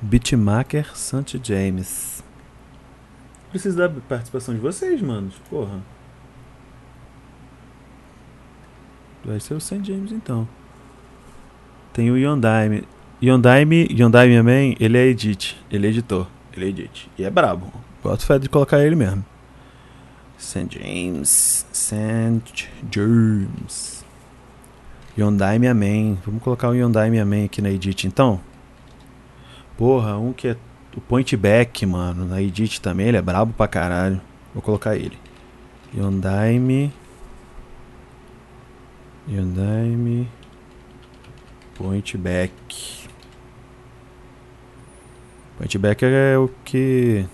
[0.00, 1.40] beatmaker St.
[1.42, 2.24] James.
[3.50, 5.34] Preciso da participação de vocês, manos.
[5.48, 5.80] Porra.
[9.28, 9.84] Vai ser o St.
[9.84, 10.48] James então.
[11.92, 12.84] Tem o Yondaime.
[13.22, 15.54] Yondaime, Yondaime Man, ele é edit.
[15.70, 16.26] Ele é editor.
[16.56, 17.10] Ele é edit.
[17.18, 17.70] E é brabo.
[18.02, 19.22] Boto fé de colocar ele mesmo.
[20.38, 20.68] St.
[20.70, 21.66] James.
[21.70, 22.70] St.
[22.90, 24.02] James.
[25.14, 26.16] Hyundai Minha Man.
[26.24, 28.40] Vamos colocar o Hyundai Minha Man aqui na Edit então.
[29.76, 30.56] Porra, um que é
[30.96, 32.24] o Point Back, mano.
[32.24, 34.20] Na Edit também, ele é brabo pra caralho.
[34.54, 35.18] Vou colocar ele.
[35.94, 36.58] Hyundai
[39.28, 39.36] Me.
[39.36, 40.28] Hyundai Me.
[41.74, 43.08] Point Back.
[45.56, 47.26] Point Back é o que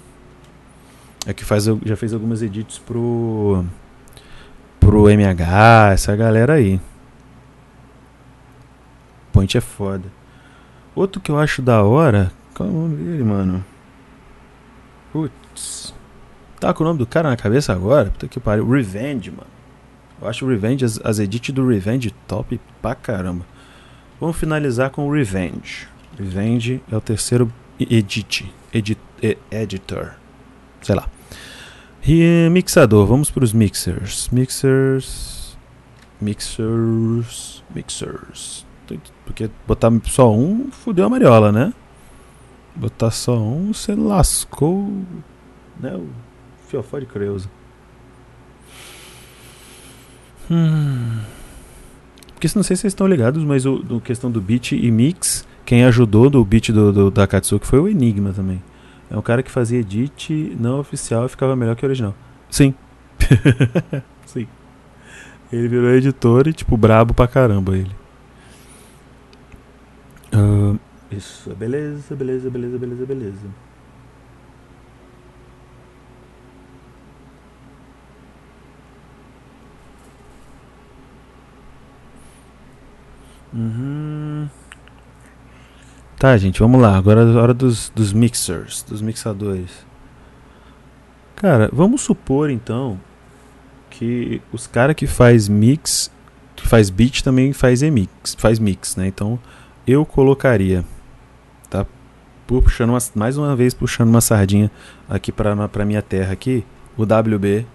[1.26, 3.64] é que faz, já fez algumas edits pro
[4.78, 6.78] pro MH, essa galera aí.
[9.32, 10.04] Point é foda.
[10.94, 12.30] Outro que eu acho da hora.
[12.54, 12.72] Qual é
[13.24, 13.64] mano?
[15.12, 15.94] Putz.
[16.60, 18.10] Tá com o nome do cara na cabeça agora?
[18.10, 18.68] Puta que pariu.
[18.68, 19.53] Revenge, mano.
[20.20, 23.44] Eu acho o Revenge, as, as edits do Revenge top pra caramba.
[24.20, 25.88] Vamos finalizar com o Revenge.
[26.18, 28.52] Revenge é o terceiro edit.
[28.72, 28.98] Edit,
[29.50, 30.14] editor.
[30.80, 31.08] Sei lá.
[32.06, 34.28] E mixador, vamos para os mixers.
[34.30, 35.56] Mixers.
[36.20, 37.62] Mixers.
[37.74, 38.66] Mixers.
[39.24, 41.72] Porque botar só um fudeu a mariola, né?
[42.76, 44.90] Botar só um, você lascou.
[45.80, 45.94] Né?
[45.94, 46.08] O
[46.68, 47.48] fiofó de Creuza.
[50.50, 51.20] Hum.
[52.34, 55.84] Porque não sei se vocês estão ligados, mas o, questão do beat e mix, quem
[55.84, 58.62] ajudou do beat do, do, da Katsuki foi o Enigma também.
[59.10, 62.14] É um cara que fazia edit não oficial e ficava melhor que o original.
[62.50, 62.74] Sim.
[64.26, 64.46] Sim.
[65.52, 67.94] Ele virou editor e, tipo, brabo pra caramba ele.
[70.34, 70.78] Uh,
[71.10, 73.46] isso, beleza, beleza, beleza, beleza, beleza.
[83.54, 84.48] Uhum.
[86.18, 86.96] Tá, gente, vamos lá.
[86.96, 89.86] Agora é a hora dos, dos mixers, dos mixadores.
[91.36, 92.98] Cara, vamos supor então
[93.90, 96.10] que os caras que faz mix,
[96.56, 99.06] que faz beat também faz mix, faz mix, né?
[99.06, 99.38] Então
[99.86, 100.84] eu colocaria,
[101.68, 101.86] tá?
[102.46, 104.70] Puxando uma, mais uma vez puxando uma sardinha
[105.08, 106.64] aqui para para minha terra aqui,
[106.96, 107.66] o WB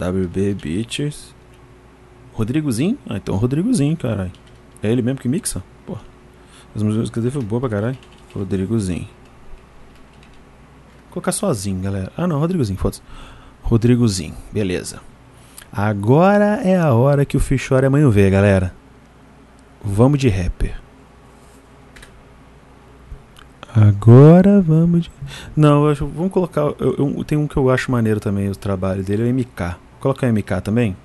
[0.00, 1.33] WB Beats
[2.34, 2.98] Rodrigozinho?
[3.08, 4.32] Ah, então Rodrigozinho, caralho.
[4.82, 5.62] É ele mesmo que mixa?
[5.86, 5.96] Pô.
[6.74, 7.98] As músicas dele foi boa pra caralho.
[8.34, 9.08] Rodrigozinho.
[11.04, 12.12] Vou colocar sozinho, galera.
[12.16, 13.00] Ah, não, Rodrigozinho, foda-se.
[13.62, 15.00] Rodrigozinho, beleza.
[15.72, 18.74] Agora é a hora que o Fichora amanhã vê, galera.
[19.82, 20.80] Vamos de rapper.
[23.74, 25.10] Agora vamos de.
[25.56, 26.60] Não, acho, vamos colocar.
[26.78, 29.76] Eu, eu, tem um que eu acho maneiro também, o trabalho dele, é o MK.
[30.00, 30.96] Colocar o MK também?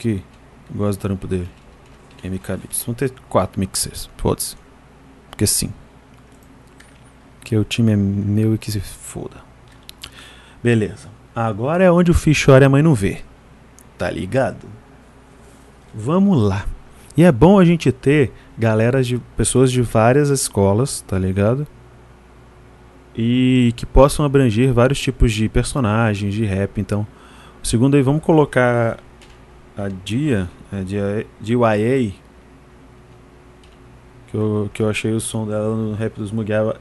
[0.00, 0.22] Que
[0.74, 1.46] gosto do trampo dele.
[2.24, 2.82] MK Beats.
[2.84, 4.08] Vão ter quatro mixers.
[4.16, 4.56] Foda-se.
[5.28, 5.70] Porque sim.
[7.38, 9.36] Porque o time é meu e que se foda.
[10.64, 11.10] Beleza.
[11.36, 13.20] Agora é onde o fish chora e a mãe não vê.
[13.98, 14.66] Tá ligado?
[15.94, 16.64] Vamos lá.
[17.14, 21.66] E é bom a gente ter galera de pessoas de várias escolas, tá ligado?
[23.14, 26.80] E que possam abranger vários tipos de personagens, de rap.
[26.80, 27.06] Então,
[27.62, 28.98] segundo aí, vamos colocar
[29.84, 32.12] a Dia, a Dia, DYA,
[34.28, 36.80] que eu, que eu achei o som dela no rap dos Mugiwara,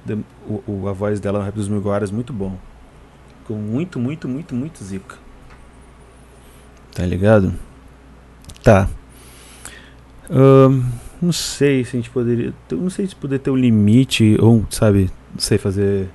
[0.68, 2.58] o, a voz dela no rap dos Mugiwaras muito bom.
[3.42, 5.16] Ficou muito, muito, muito, muito zica.
[6.94, 7.54] Tá ligado?
[8.64, 8.88] Tá.
[11.22, 12.54] Não sei se a gente poderia.
[12.72, 16.10] Não sei se poder ter um limite, ou, sabe, não sei, fazer.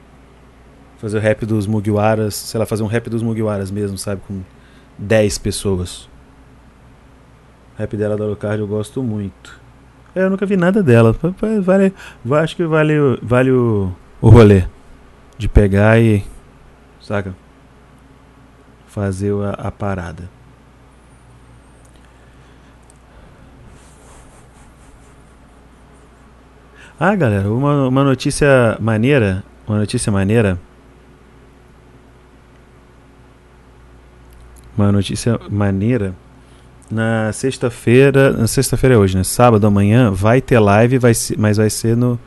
[0.99, 4.41] Fazer o rap dos Mugiwaras, sei lá, fazer um rap dos Mugiwaras mesmo, sabe, com
[4.99, 6.09] 10 pessoas.
[7.77, 9.61] Rap dela da Alucard eu gosto muito.
[10.15, 11.15] É, eu nunca vi nada dela.
[11.63, 11.93] Vale,
[12.41, 14.65] acho que vale, vale o, o rolê.
[15.37, 16.25] De pegar e.
[17.01, 17.35] Saca?
[18.87, 20.31] Fazer a, a parada.
[26.99, 29.43] Ah, galera, uma, uma notícia maneira.
[29.67, 30.61] Uma notícia maneira.
[34.79, 36.15] Uma notícia maneira
[36.95, 39.25] na sexta-feira, na sexta-feira é hoje, né?
[39.25, 42.19] Sábado amanhã vai ter live, vai ser, mas vai ser no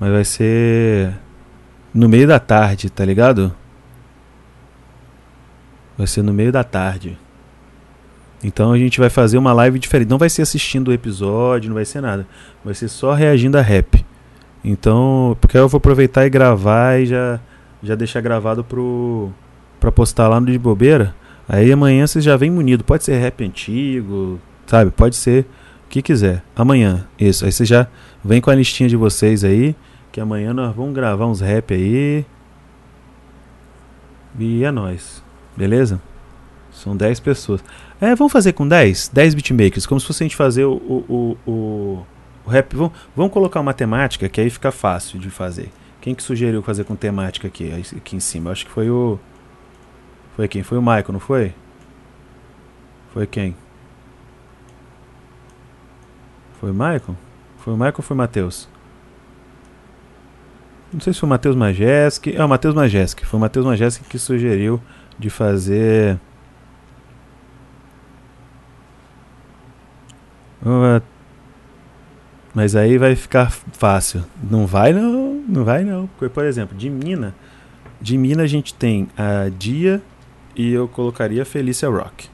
[0.00, 1.12] mas vai ser
[1.92, 3.54] no meio da tarde, tá ligado?
[5.96, 7.18] Vai ser no meio da tarde.
[8.42, 10.08] Então a gente vai fazer uma live diferente.
[10.08, 12.26] Não vai ser assistindo o episódio, não vai ser nada.
[12.64, 14.06] Vai ser só reagindo a rap.
[14.64, 17.40] Então, porque eu vou aproveitar e gravar e já
[17.82, 19.30] já deixar gravado pro
[19.78, 21.14] para postar lá no de bobeira.
[21.48, 22.84] Aí amanhã você já vem munido.
[22.84, 24.90] Pode ser rap antigo, sabe?
[24.90, 25.46] Pode ser
[25.86, 26.44] o que quiser.
[26.54, 27.44] Amanhã, isso.
[27.44, 27.86] Aí você já
[28.22, 29.74] vem com a listinha de vocês aí.
[30.12, 32.26] Que amanhã nós vamos gravar uns rap aí.
[34.38, 35.22] E é nóis.
[35.56, 36.00] Beleza?
[36.70, 37.64] São 10 pessoas.
[38.00, 39.10] É, vamos fazer com 10?
[39.12, 39.86] 10 beatmakers.
[39.86, 42.06] Como se fosse a gente fazer o, o, o,
[42.44, 42.76] o rap.
[42.76, 45.70] Vamos, vamos colocar uma temática que aí fica fácil de fazer.
[46.00, 48.48] Quem que sugeriu fazer com temática aqui, aqui em cima?
[48.48, 49.18] Eu acho que foi o.
[50.38, 50.62] Foi quem?
[50.62, 51.52] Foi o Michael, não foi?
[53.12, 53.56] Foi quem?
[56.60, 57.16] Foi o Michael?
[57.56, 58.68] Foi o Michael ou foi o Matheus?
[60.92, 62.36] Não sei se foi o Matheus Majeski.
[62.36, 63.26] É o Matheus Majeski.
[63.26, 64.80] Foi o Matheus Majeski que sugeriu
[65.18, 66.20] de fazer.
[72.54, 74.24] Mas aí vai ficar fácil.
[74.40, 76.06] Não vai não, não vai não.
[76.06, 77.34] Porque, por exemplo, de mina,
[78.00, 80.00] de mina a gente tem a Dia
[80.58, 82.28] e eu colocaria a Felícia Rock.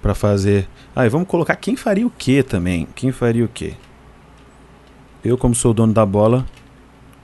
[0.00, 0.68] Pra fazer.
[0.94, 2.86] Ah, e vamos colocar quem faria o que também?
[2.94, 3.74] Quem faria o que?
[5.24, 6.46] Eu, como sou o dono da bola,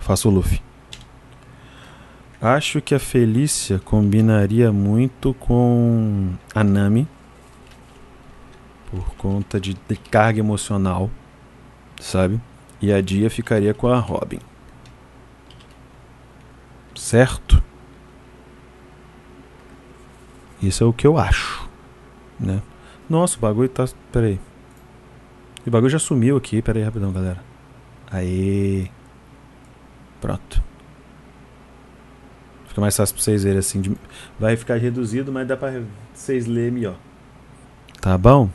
[0.00, 0.60] faço o Luffy.
[2.42, 7.06] Acho que a Felícia combinaria muito com a Nami.
[8.90, 11.08] Por conta de, de carga emocional,
[12.00, 12.40] sabe?
[12.82, 14.40] E a Dia ficaria com a Robin.
[16.94, 17.62] Certo?
[20.62, 21.68] Isso é o que eu acho,
[22.38, 22.62] né?
[23.08, 23.86] Nossa, o bagulho tá.
[24.10, 24.40] Pera aí.
[25.66, 26.62] O bagulho já sumiu aqui.
[26.62, 27.42] Pera aí, rapidão, galera.
[28.10, 28.90] Aí.
[30.20, 30.62] Pronto.
[32.66, 33.80] Fica mais fácil pra vocês verem assim.
[33.80, 33.96] De...
[34.38, 36.96] Vai ficar reduzido, mas dá pra vocês lerem melhor.
[38.00, 38.50] Tá bom?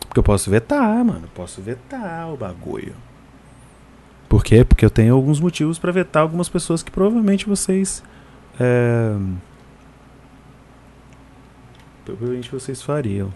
[0.00, 1.28] Porque eu posso vetar, mano.
[1.34, 2.94] Posso vetar o bagulho.
[4.28, 4.64] Por quê?
[4.64, 8.02] Porque eu tenho alguns motivos para vetar algumas pessoas que provavelmente vocês.
[8.58, 9.14] É...
[12.04, 13.32] Provavelmente vocês fariam.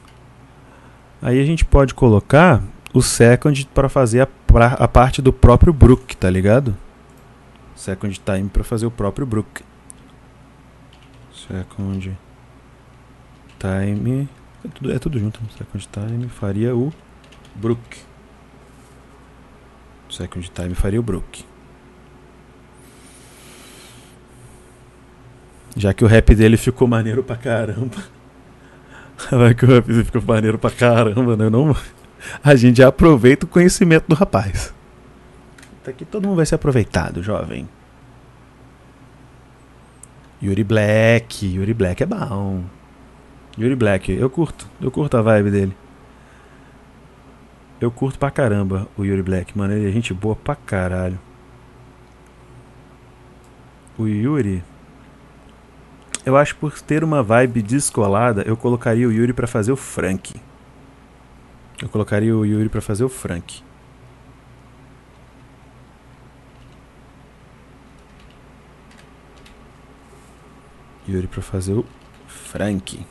[1.23, 5.73] Aí a gente pode colocar o second para fazer a, pra, a parte do próprio
[5.73, 6.77] Brook, tá ligado?
[7.75, 9.63] Second time para fazer o próprio Brook.
[11.33, 12.17] Second
[13.59, 14.29] time.
[14.65, 15.41] É tudo, é tudo junto.
[15.57, 16.93] Second time faria o
[17.55, 17.99] Brook.
[20.11, 21.45] Second time faria o Brook.
[25.77, 28.16] Já que o rap dele ficou maneiro pra caramba.
[29.87, 31.49] Dele ficou maneiro pra caramba, né?
[31.49, 31.75] Não,
[32.43, 34.75] a gente já aproveita o conhecimento do rapaz.
[35.87, 37.69] Aqui todo mundo vai ser aproveitado, jovem.
[40.43, 42.65] Yuri Black, Yuri Black é bom.
[43.59, 45.77] Yuri Black, eu curto, eu curto a vibe dele.
[47.81, 49.75] Eu curto pra caramba o Yuri Black, mano.
[49.75, 51.19] Ele é gente boa pra caralho.
[53.99, 54.63] O Yuri.
[56.27, 60.35] Eu acho por ter uma vibe descolada, eu colocaria o Yuri para fazer o Frank.
[61.81, 63.63] Eu colocaria o Yuri para fazer o Frank.
[71.09, 71.87] Yuri para fazer o
[72.27, 73.07] Frank.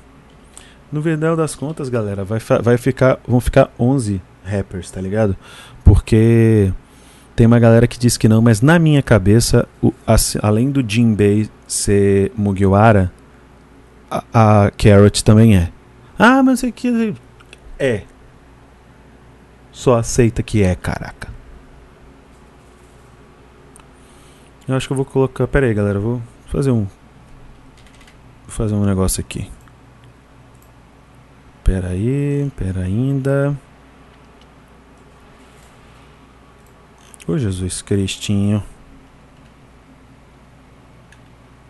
[0.92, 5.38] No final das contas, galera, vai, vai ficar, vão ficar 11 rappers, tá ligado?
[5.86, 6.74] Porque
[7.36, 9.94] tem uma galera que diz que não, mas na minha cabeça, o,
[10.42, 13.12] além do Jinbei ser Mugiwara,
[14.10, 15.70] a, a Carrot também é.
[16.18, 17.14] Ah, mas é que.
[17.78, 18.04] É.
[19.72, 21.28] Só aceita que é, caraca.
[24.66, 25.46] Eu acho que eu vou colocar.
[25.48, 26.00] Pera aí, galera.
[26.00, 26.88] Vou fazer um.
[28.46, 29.52] Vou fazer um negócio aqui.
[31.66, 33.58] Pera aí, pera ainda.
[37.28, 38.64] Ô Jesus Cristinho.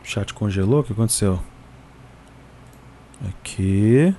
[0.04, 0.82] O chat congelou?
[0.82, 1.40] O que aconteceu?
[3.30, 4.14] Aqui.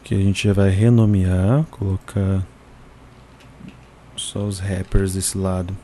[0.00, 2.46] Aqui a gente já vai renomear, colocar
[4.14, 5.74] só os rappers desse lado.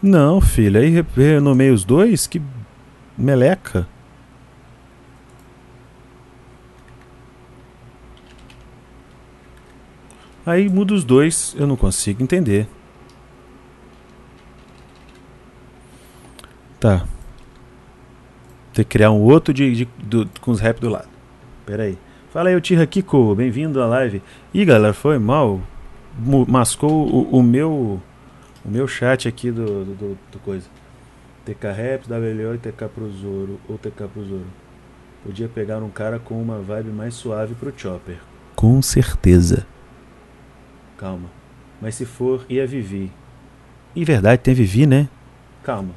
[0.00, 2.28] Não, filho, aí renomei os dois?
[2.28, 2.40] Que
[3.16, 3.88] meleca.
[10.48, 12.66] Aí muda os dois, eu não consigo entender.
[16.80, 17.06] Tá.
[18.72, 21.06] Tem que criar um outro de, de do, com os rap do lado.
[21.66, 21.98] Pera aí.
[22.32, 24.22] Fala aí, o Tira Kiko, bem-vindo à live.
[24.54, 25.60] Ih, galera, foi mal.
[26.48, 28.00] Mascou o, o, meu
[28.64, 30.66] o meu chat aqui do, do, do coisa.
[31.44, 33.60] TK Raps, WLO e TK pro Zoro.
[33.68, 34.46] Ou TK pro Zoro.
[35.22, 38.16] Podia pegar um cara com uma vibe mais suave pro Chopper.
[38.56, 39.66] Com certeza.
[40.98, 41.30] Calma.
[41.80, 43.12] Mas se for, e a Vivi?
[43.94, 45.08] Em verdade, tem Vivi, né?
[45.62, 45.94] Calma.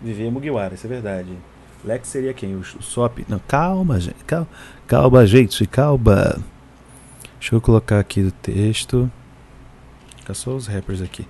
[0.00, 1.36] Vivi é Mugiwara, isso é verdade.
[1.84, 2.54] Lex seria quem?
[2.54, 3.24] O, Sop?
[3.28, 4.24] Não, calma, gente.
[4.24, 4.48] Calma,
[4.86, 5.66] calma gente.
[5.66, 6.38] Calma.
[7.38, 9.10] Deixa eu colocar aqui o texto.
[10.18, 11.26] Fica só os rappers aqui.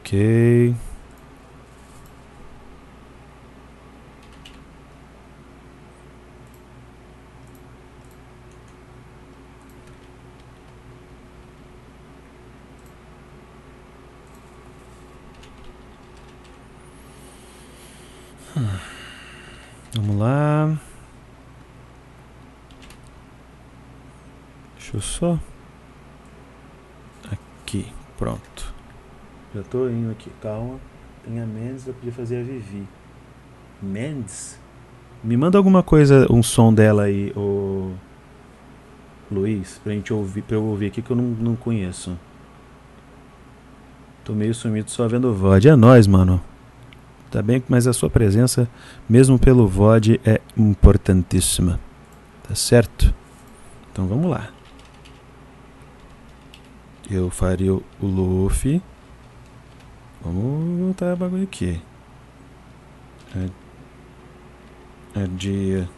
[0.00, 0.74] Ok.
[19.94, 20.78] Vamos lá.
[24.76, 25.38] Deixa eu só.
[27.30, 27.86] Aqui,
[28.18, 28.74] pronto.
[29.54, 30.80] Já tô indo aqui, calma.
[31.24, 32.88] Tem a Mendes, eu podia fazer a Vivi.
[33.80, 34.58] Mendes?
[35.22, 37.92] Me manda alguma coisa, um som dela aí, o
[39.30, 42.18] Luiz, pra gente ouvir, pra eu ouvir aqui que eu não, não conheço.
[44.24, 45.68] Tô meio sumido só vendo o VOD.
[45.68, 46.42] É nóis, mano.
[47.30, 48.68] Tá bem, mas a sua presença,
[49.08, 51.78] mesmo pelo VOD, é importantíssima.
[52.48, 53.14] Tá certo?
[53.92, 54.48] Então vamos lá.
[57.14, 58.80] Eu faria o Luffy.
[60.22, 61.78] Vamos voltar o bagulho aqui.
[63.36, 65.90] É, é dia.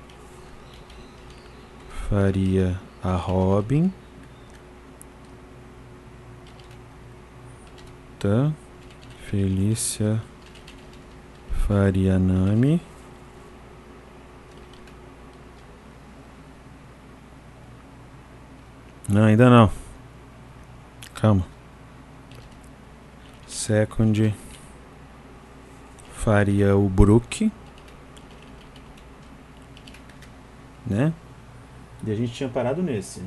[2.11, 3.93] Faria a Robin.
[8.19, 8.53] Tá.
[9.31, 10.21] Felícia
[11.69, 12.81] Farianami.
[19.09, 19.84] Não, ainda não.
[21.15, 21.47] Calma.
[23.47, 24.35] Second.
[26.13, 27.51] Faria o Brook.
[30.87, 31.13] Né?
[32.07, 33.23] E a gente tinha parado nesse.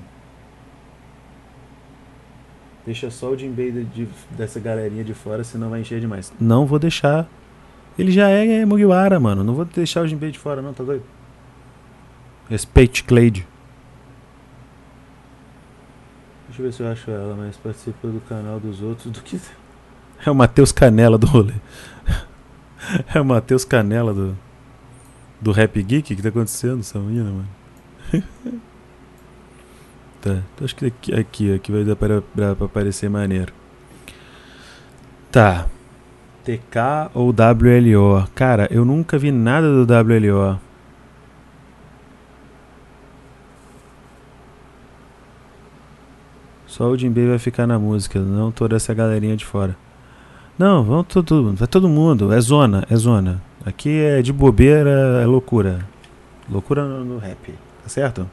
[2.85, 6.31] Deixa só o Jinbei de, de, dessa galerinha de fora, senão vai encher demais.
[6.39, 7.27] Não vou deixar.
[7.99, 9.43] Ele já é, é Mugiwara, mano.
[9.43, 11.03] Não vou deixar o Jinbei de fora, não, tá doido?
[12.49, 13.45] Respeite, Cleide.
[16.57, 19.39] Deixa eu ver se eu acho ela, mas participa do canal dos outros do que.
[20.25, 21.53] É o Matheus Canela do rolê.
[23.13, 24.35] É o Matheus Canela do.
[25.39, 26.11] Do Rap Geek?
[26.11, 27.47] O que tá acontecendo essa menina, mano?
[30.19, 33.53] tá, então acho que aqui, aqui, aqui vai dar para, para, para aparecer maneiro.
[35.31, 35.67] Tá.
[36.43, 38.27] TK ou WLO?
[38.33, 40.59] Cara, eu nunca vi nada do WLO.
[46.77, 49.75] Só o Jinbei vai ficar na música, não toda essa galerinha de fora.
[50.59, 52.31] Não, vamos todo, vai todo mundo.
[52.31, 53.41] É zona, é zona.
[53.65, 54.91] Aqui é de bobeira,
[55.23, 55.79] é loucura.
[56.47, 57.51] Loucura no, no rap,
[57.81, 58.29] tá certo?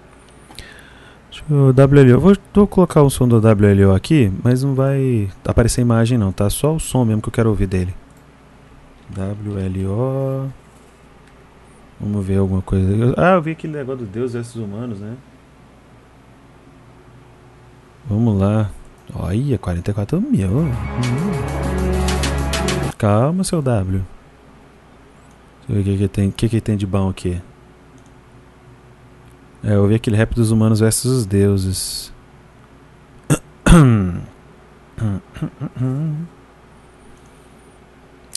[1.31, 2.21] Deixa eu, WLO.
[2.21, 6.51] Vou, vou colocar o som do WLO aqui, mas não vai aparecer imagem não, tá?
[6.51, 7.95] Só o som mesmo que eu quero ouvir dele.
[9.17, 10.53] WLO.
[11.99, 13.15] Vamos ver alguma coisa.
[13.17, 15.15] Ah, eu vi aquele negócio do Deus versus humanos, né?
[18.09, 18.71] Vamos lá.
[19.15, 20.51] Olha, 44 mil.
[22.99, 24.05] Calma, seu W.
[25.67, 27.41] Deixa eu ver o que, que, tem, que, que tem de bom aqui.
[29.63, 32.13] É, eu vi aquele rap dos humanos versus os deuses.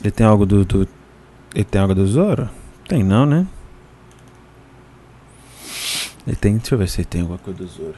[0.01, 0.87] Ele tem algo do, do.
[1.53, 2.49] Ele tem algo do Zoro?
[2.87, 3.45] Tem não, né?
[6.25, 6.57] Ele tem.
[6.57, 7.95] Deixa eu ver se ele tem alguma coisa do Zoro.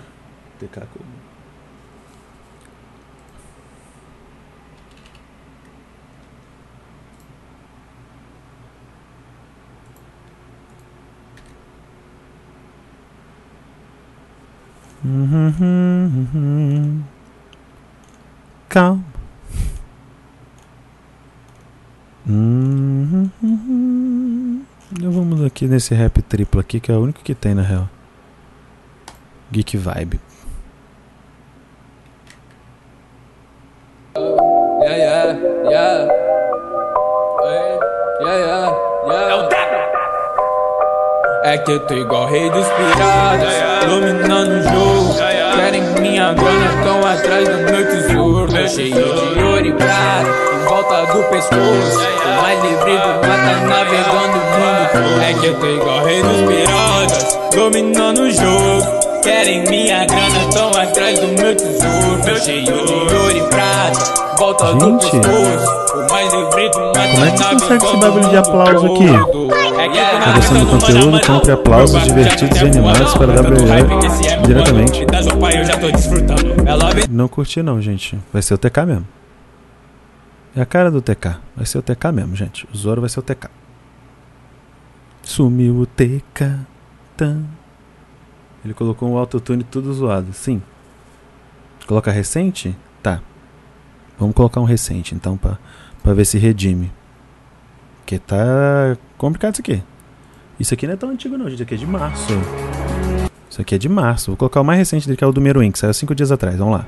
[18.68, 19.04] Calma.
[24.92, 27.90] Então vamos aqui nesse rap triplo aqui, que é o único que tem na real.
[29.52, 30.20] Geek Vibe.
[41.60, 43.54] Que eu tô igual rei dos piratas,
[43.88, 45.16] dominando o jogo.
[45.56, 48.52] Querem minha grana, tão atrás do meu tesouro.
[48.52, 52.00] Tô cheio de ouro e prata, em volta do pescoço.
[52.26, 55.22] O mais livre do mata, navegando o mundo todo.
[55.22, 59.09] É que eu tô igual rei dos piratas, dominando o jogo.
[59.24, 62.22] Querem minha grana, tão atrás do meu tesouro.
[62.26, 64.80] Tô cheio de ouro e prata, volta Gente.
[64.80, 65.98] do pescoço.
[65.98, 69.08] O mais livre do mata, Como é que consegue esse bagulho de aplauso aqui?
[69.08, 71.28] Tá gostando do conteúdo?
[71.28, 75.06] Compre aplausos divertidos e animados para WL diretamente.
[77.10, 78.18] Não curti não, gente.
[78.32, 79.08] Vai ser o TK mesmo.
[80.56, 81.38] É a cara do TK.
[81.56, 82.68] Vai ser o TK mesmo, gente.
[82.74, 83.50] O Zoro vai ser o TK.
[85.24, 86.60] Sumiu o TK.
[87.18, 87.44] Tam.
[88.64, 90.34] Ele colocou um autotune tudo zoado.
[90.34, 90.62] Sim.
[91.88, 92.76] Coloca recente?
[93.02, 93.22] Tá.
[94.20, 95.58] Vamos colocar um recente então pra,
[96.04, 96.92] pra ver se redime.
[98.00, 99.84] Porque tá complicado isso aqui.
[100.60, 101.56] Isso aqui não é tão antigo não, gente.
[101.56, 102.34] Isso aqui é de março.
[103.50, 104.32] Isso aqui é de março.
[104.32, 106.32] Vou colocar o mais recente dele, que é o do Meruim, que saiu 5 dias
[106.32, 106.58] atrás.
[106.58, 106.86] Vamos lá.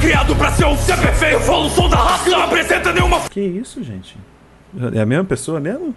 [0.00, 2.46] Criado pra ser um ser feio, evolução da raça.
[3.30, 4.16] Que isso, gente?
[4.94, 5.94] É a mesma pessoa mesmo?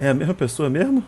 [0.00, 1.04] É a mesma pessoa mesmo?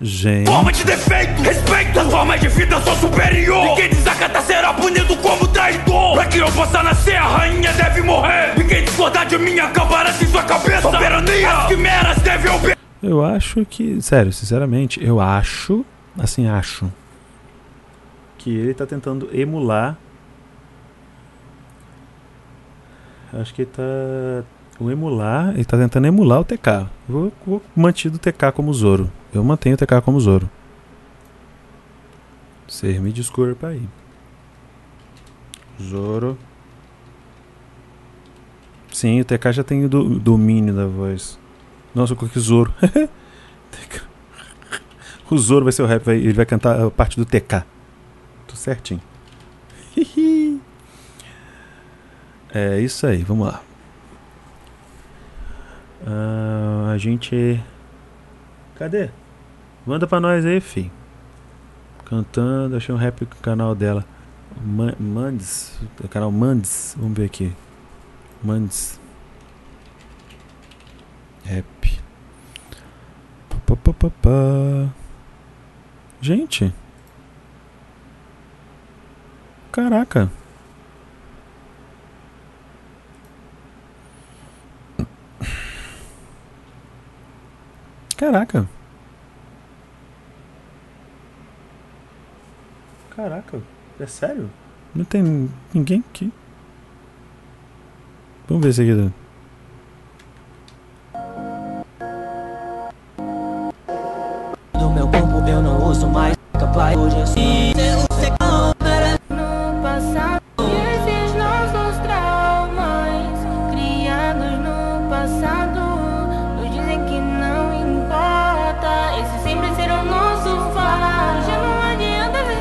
[0.00, 0.46] Gente.
[0.46, 3.66] Forma de defeito, respeito, forma de vida sou superior.
[3.66, 6.14] E quem desacata será punido como traidor.
[6.14, 8.58] Pra que eu possa nascer, a rainha deve morrer.
[8.58, 10.82] E quem discordar de mim acabará em sua cabeça.
[10.82, 12.78] Soberania, as quimeras devem obedecer.
[13.02, 15.84] Eu acho que, sério, sinceramente, eu acho,
[16.18, 16.90] assim, acho
[18.38, 19.96] que ele tá tentando emular.
[23.32, 23.82] Acho que tá
[24.80, 26.88] o emular, ele tá tentando emular o TK.
[27.08, 29.10] Vou, vou o TK como Zoro.
[29.32, 30.48] Eu mantenho o TK como Zoro.
[32.66, 33.88] Você me desculpa aí.
[35.80, 36.38] Zoro.
[38.92, 41.38] Sim, o TK já tem o do, domínio da voz.
[41.94, 42.72] Nossa, eu coloquei Zoro.
[45.30, 47.64] o Zoro vai ser o rap, ele vai cantar a parte do TK.
[48.46, 49.00] Tô certinho.
[52.52, 53.62] É isso aí, vamos lá.
[56.06, 57.62] Uh, a gente.
[58.76, 59.10] Cadê?
[59.86, 60.90] Manda pra nós aí, fi.
[62.04, 64.04] Cantando, achei um rap no canal dela.
[64.98, 65.78] Mandes.
[66.10, 66.94] Canal Mandes.
[66.98, 67.52] Vamos ver aqui.
[68.42, 68.98] Mandes.
[71.44, 72.00] Rap.
[73.66, 74.88] Pá, pá, pá, pá.
[76.20, 76.72] Gente.
[79.70, 80.30] Caraca.
[88.18, 88.66] Caraca.
[93.14, 93.62] Caraca,
[94.00, 94.50] é sério?
[94.92, 96.32] Não tem ninguém aqui.
[98.48, 99.12] Vamos ver isso aqui.
[104.72, 107.77] Do meu corpo eu não uso mais capaz hoje assim.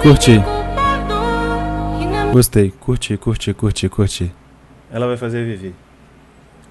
[0.07, 0.39] Curti.
[2.31, 4.33] Gostei, curti, curti, curti, curti.
[4.89, 5.75] Ela vai fazer Vivi.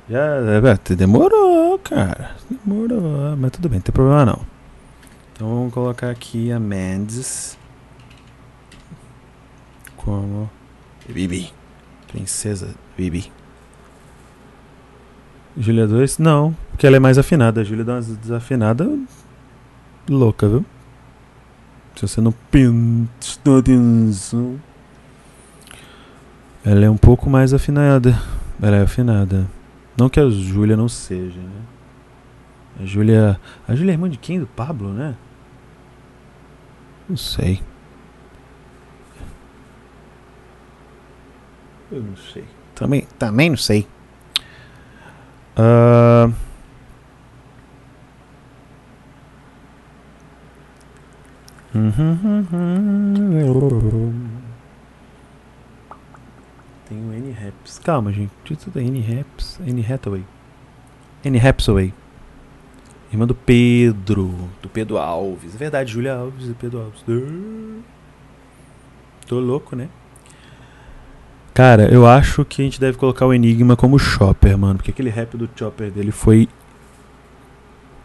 [0.09, 0.19] Já.
[0.19, 2.31] é, Demorou, cara.
[2.49, 3.37] Demorou.
[3.37, 4.41] Mas tudo bem, não tem problema não.
[5.35, 7.59] Então vamos colocar aqui a Mendes.
[9.99, 10.49] Como.
[11.07, 11.53] Bibi.
[12.09, 13.31] Princesa Bibi.
[15.59, 16.17] Júlia 2?
[16.17, 17.61] Não, porque ela é mais afinada.
[17.61, 18.89] A Júlia dá umas desafinadas
[20.09, 20.65] louca, viu?
[21.97, 24.61] Se você não prestou atenção.
[26.63, 28.21] Ela é um pouco mais afinada.
[28.61, 29.47] Ela é afinada.
[29.97, 31.63] Não que a Júlia não seja, né?
[32.81, 33.41] A Júlia.
[33.67, 34.39] A Júlia é irmã de quem?
[34.39, 35.15] Do Pablo, né?
[37.09, 37.63] Não sei.
[41.91, 42.45] Eu não sei.
[42.75, 43.87] Também, também não sei.
[45.57, 46.29] Ah,
[56.89, 57.79] Tem o N Raps.
[57.81, 58.31] Calma, gente.
[58.45, 59.61] Título N Raps.
[59.67, 60.25] N Hathaway.
[61.25, 61.93] N Hathaway.
[63.13, 64.35] Irmã do Pedro.
[64.63, 65.55] Do Pedro Alves.
[65.55, 67.05] É verdade, Júlia Alves e Pedro Alves.
[69.27, 69.89] Tô louco, né?
[71.53, 74.77] Cara, eu acho que a gente deve colocar o Enigma como Chopper, mano.
[74.77, 76.49] Porque aquele rap do Chopper dele foi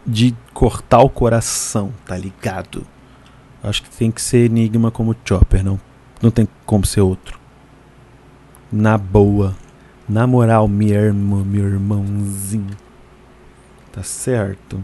[0.06, 2.84] de cortar o coração, tá ligado?
[3.62, 5.80] Acho que tem que ser Enigma como Chopper, não,
[6.20, 7.38] não tem como ser outro.
[8.72, 9.54] Na boa.
[10.08, 12.76] Na moral, meu irmão, meu irmãozinho.
[13.92, 14.82] Tá certo?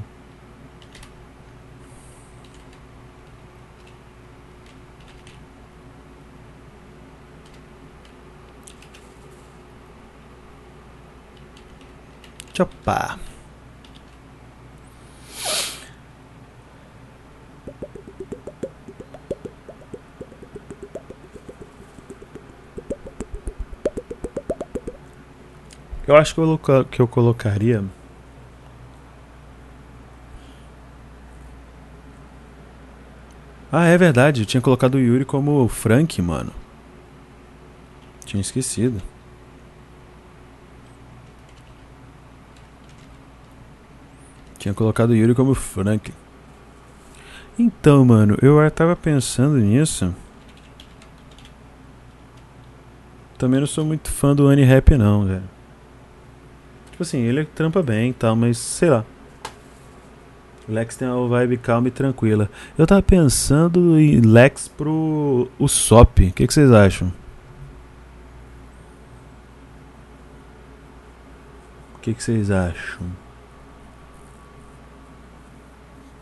[12.52, 13.18] Tchopá.
[26.08, 26.58] Eu acho que eu,
[26.90, 27.84] que eu colocaria.
[33.70, 34.40] Ah, é verdade.
[34.40, 36.50] Eu tinha colocado o Yuri como Frank, mano.
[38.24, 39.02] Tinha esquecido.
[44.58, 46.10] Tinha colocado o Yuri como Frank.
[47.58, 50.14] Então, mano, eu tava pensando nisso.
[53.36, 55.57] Também não sou muito fã do Annie Rap, não, velho.
[56.98, 59.04] Tipo assim, ele trampa bem e tal, mas sei lá.
[60.68, 62.50] Lex tem uma vibe calma e tranquila.
[62.76, 66.18] Eu tava pensando em Lex pro o Sop.
[66.18, 67.12] O que, que vocês acham?
[71.94, 73.06] O que, que vocês acham?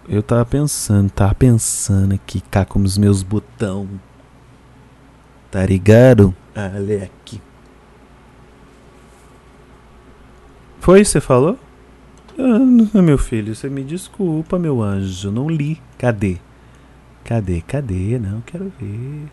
[0.07, 3.89] Eu tava pensando, tava pensando aqui, cá como os meus botão.
[5.51, 6.35] Tá ligado?
[6.55, 7.41] Olha aqui.
[10.87, 11.59] Foi você falou?
[12.39, 15.33] Ah, meu filho, você me desculpa, meu anjo.
[15.33, 15.83] Não li.
[15.99, 16.37] Cadê?
[17.25, 17.61] Cadê?
[17.61, 18.21] Cadê?
[18.21, 19.27] Não quero ver.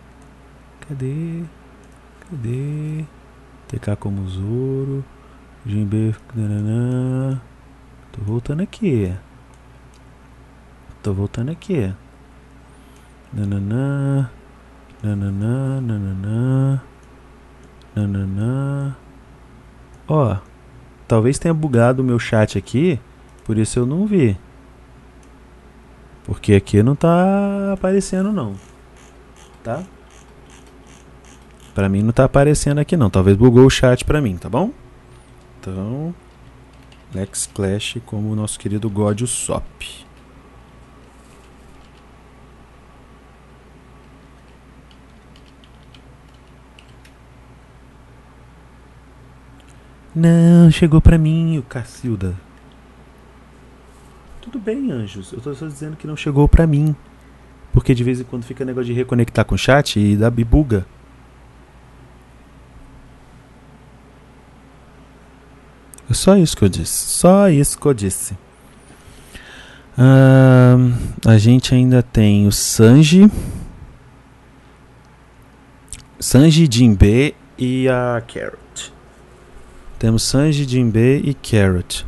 [0.80, 1.44] Cadê?
[2.22, 3.06] Cadê?
[3.68, 5.06] TK como Zoro.
[6.34, 7.40] Nananã.
[8.12, 9.14] Tô voltando aqui.
[11.04, 11.94] Tô voltando aqui.
[13.32, 14.28] Nananã.
[15.04, 15.82] Nananã.
[15.82, 16.82] Nananã.
[17.96, 18.96] Nananã.
[20.08, 20.53] Ó.
[21.14, 23.00] Talvez tenha bugado o meu chat aqui.
[23.46, 24.36] Por isso eu não vi.
[26.24, 28.56] Porque aqui não tá aparecendo não.
[29.64, 29.84] Tá?
[31.76, 33.12] Pra mim não tá aparecendo aqui não.
[33.12, 34.72] Talvez bugou o chat pra mim, tá bom?
[35.60, 36.16] Então,
[37.14, 39.64] Lex Clash como o nosso querido God Sop.
[50.16, 52.36] Não, chegou pra mim, o Cacilda.
[54.42, 55.34] Tudo bem, anjos.
[55.34, 56.96] Eu tô só dizendo que não chegou pra mim.
[57.72, 60.86] Porque de vez em quando fica negócio de reconectar com o chat e dá bibuga.
[66.08, 66.94] É só isso que eu disse.
[66.94, 68.38] Só isso que eu disse.
[69.98, 70.76] Ah,
[71.26, 73.32] a gente ainda tem o Sanji.
[76.20, 78.93] Sanji, Jinbe e a Carrot.
[80.04, 82.06] Temos Sanji, Jinbe e Carrot.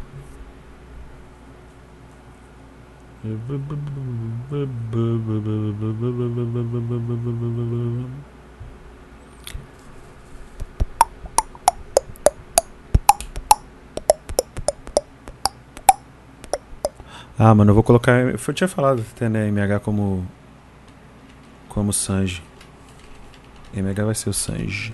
[17.40, 18.12] Ah, mano, eu vou colocar.
[18.12, 19.48] Eu tinha falado até, né?
[19.48, 20.28] MH como.
[21.70, 22.44] Como Sanji.
[23.74, 24.94] MH vai ser o Sanji.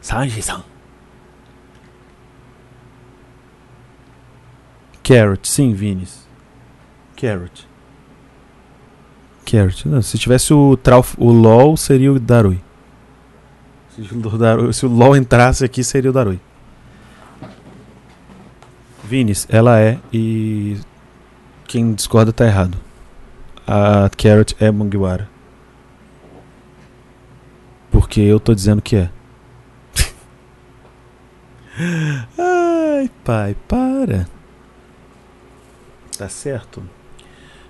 [0.00, 0.75] Sanji-san.
[5.06, 6.26] Carrot, sim, Vinis.
[7.16, 7.64] Carrot.
[9.44, 9.88] Carrot.
[9.88, 12.60] Não, se tivesse o, Trauf, o LOL, seria o Darui.
[13.94, 16.40] Se o, Darui, se o LOL entrasse aqui, seria o Darui.
[19.04, 20.76] Vinis, ela é e
[21.68, 22.76] quem discorda tá errado.
[23.64, 25.28] A Carrot é Mugiwara.
[27.92, 29.10] Porque eu tô dizendo que é.
[32.36, 34.35] Ai, pai, para.
[36.16, 36.82] Tá certo?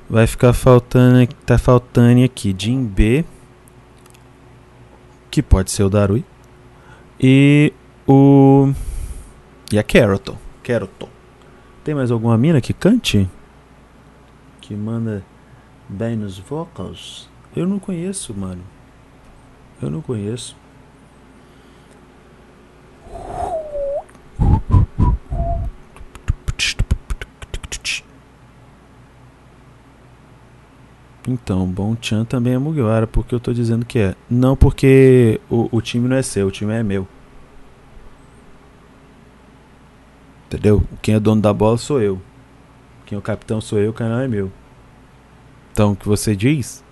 [0.09, 3.25] Vai ficar faltando, tá faltando aqui Jim B,
[5.31, 6.25] que pode ser o Darui,
[7.21, 7.73] e
[8.07, 8.73] o
[9.73, 10.39] e a Caroto.
[10.63, 11.09] Caroto.
[11.83, 13.29] Tem mais alguma mina que cante?
[14.61, 15.25] Que manda
[15.89, 17.29] bem nos vocals?
[17.55, 18.63] Eu não conheço, mano.
[19.83, 20.57] Eu não conheço.
[31.27, 34.15] Então, Bom Chan também é Mugiwara, porque eu tô dizendo que é.
[34.31, 37.07] Não porque o, o time não é seu, o time é meu.
[40.47, 40.85] Entendeu?
[41.03, 42.21] Quem é dono da bola sou eu.
[43.05, 44.53] Quem é o capitão sou eu, o canal é meu.
[45.73, 46.85] Então, o que você diz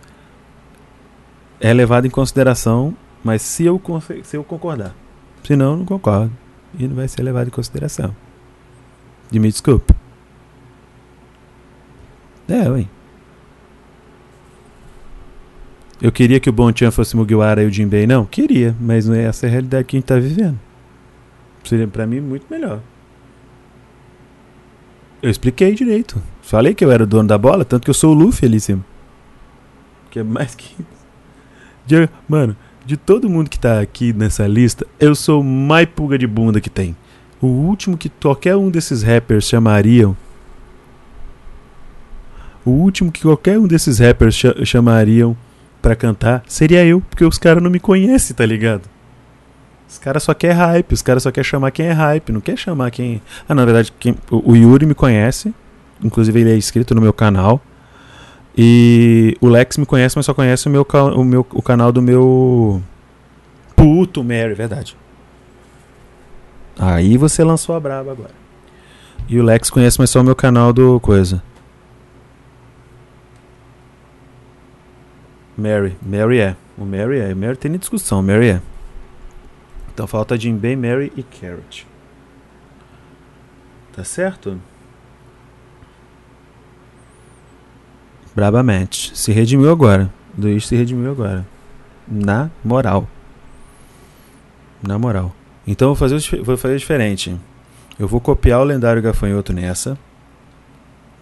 [1.60, 3.80] é levado em consideração, mas se eu,
[4.24, 4.94] se eu concordar.
[5.44, 6.32] Senão, eu não concordo.
[6.76, 8.14] E não vai ser levado em consideração.
[9.30, 9.94] De me desculpe.
[12.48, 12.86] É, ué.
[16.00, 18.24] Eu queria que o Bonchan fosse Mugiwara e o Jinbei não?
[18.24, 20.58] Queria, mas não é essa a realidade que a gente tá vivendo.
[21.62, 22.80] Seria para mim muito melhor.
[25.22, 26.22] Eu expliquei direito.
[26.42, 28.56] Falei que eu era o dono da bola, tanto que eu sou o Luffy ali
[28.56, 28.84] em cima.
[30.10, 30.74] Que é mais que
[31.86, 36.18] de, Mano, de todo mundo que tá aqui nessa lista, eu sou o mais pulga
[36.18, 36.96] de bunda que tem.
[37.40, 40.16] O último que qualquer um desses rappers chamariam.
[42.64, 45.36] O último que qualquer um desses rappers ch chamariam
[45.84, 48.88] para cantar, seria eu, porque os caras não me conhecem, tá ligado?
[49.86, 52.56] Os caras só quer hype, os caras só quer chamar quem é hype, não quer
[52.56, 53.20] chamar quem.
[53.46, 54.16] Ah, na verdade, quem...
[54.30, 55.54] o Yuri me conhece,
[56.02, 57.60] inclusive ele é inscrito no meu canal.
[58.56, 62.00] E o Lex me conhece, mas só conhece o meu, o meu o canal do
[62.00, 62.82] meu
[63.76, 64.96] puto Mary, verdade.
[66.78, 68.34] Aí você lançou a braba agora.
[69.28, 71.42] E o Lex conhece, mas só o meu canal do coisa.
[75.56, 75.96] Mary.
[76.02, 76.56] Mary é.
[76.76, 77.32] O Mary é.
[77.32, 78.22] O Mary tem nem discussão.
[78.22, 78.60] Mary é.
[79.92, 81.86] Então falta Jinbei, Mary e Carrot.
[83.94, 84.60] Tá certo?
[88.34, 89.16] Brabamente.
[89.16, 90.12] Se redimiu agora.
[90.36, 91.46] Luiz se redimiu agora.
[92.08, 93.08] Na moral.
[94.82, 95.34] Na moral.
[95.66, 97.38] Então vou fazer, o vou fazer diferente.
[97.98, 99.96] Eu vou copiar o lendário gafanhoto nessa.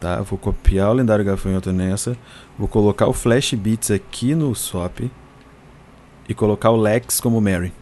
[0.02, 0.20] Tá?
[0.20, 2.16] Vou copiar o lendário gafanhoto nessa.
[2.58, 4.98] Vou colocar o Flash Beats aqui no swap.
[6.28, 7.72] E colocar o Lex como Mary.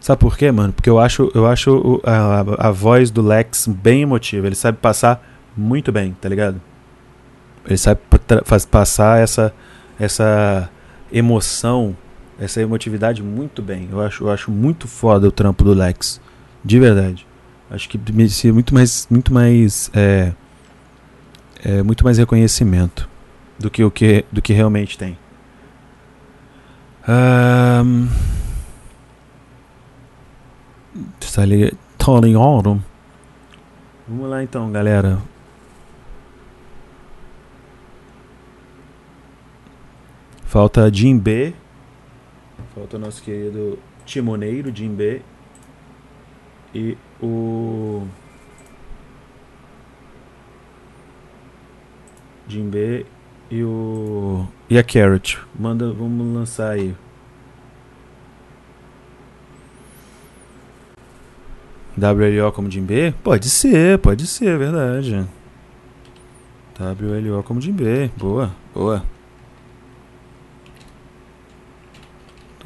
[0.00, 0.72] Sabe por quê, mano?
[0.72, 4.46] Porque eu acho, eu acho o- a, a voz do Lex bem emotiva.
[4.46, 5.26] Ele sabe passar
[5.56, 6.60] muito bem, tá ligado?
[7.64, 8.00] Ele sabe
[8.44, 9.52] faz, passar essa,
[9.98, 10.70] essa
[11.12, 11.96] emoção,
[12.38, 13.88] essa emotividade muito bem.
[13.90, 16.20] Eu acho, eu acho muito foda o trampo do Lex.
[16.64, 17.26] De verdade.
[17.70, 20.32] Acho que merecia muito mais, muito mais, é,
[21.64, 23.08] é, muito mais reconhecimento
[23.58, 25.18] do que o que, do que realmente tem.
[27.06, 28.06] Ligado?
[31.34, 31.76] Tá ligado?
[34.08, 35.18] Vamos lá então, galera.
[40.56, 41.52] Falta Jim B.
[42.74, 45.20] Falta o nosso querido timoneiro Jim B.
[46.74, 48.06] E o.
[52.48, 53.04] Jim B
[53.50, 54.48] e o.
[54.70, 55.38] E a Carrot.
[55.54, 56.96] Manda, vamos lançar aí.
[61.98, 63.12] WLO como Jim B?
[63.22, 65.26] Pode ser, pode ser, é verdade.
[66.80, 68.10] WLO como Jim B.
[68.16, 69.15] Boa, boa.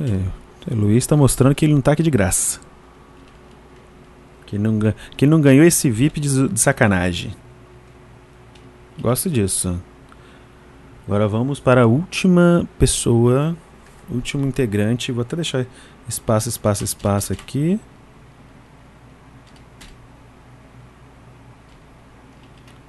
[0.01, 2.61] É, o Luiz tá mostrando que ele não tá aqui de graça.
[4.47, 4.79] Que não,
[5.17, 7.35] que não ganhou esse VIP de, de sacanagem.
[8.99, 9.81] Gosto disso.
[11.07, 13.57] Agora vamos para a última pessoa.
[14.11, 15.13] Último integrante.
[15.13, 15.67] Vou até deixar
[16.09, 17.79] espaço, espaço, espaço aqui.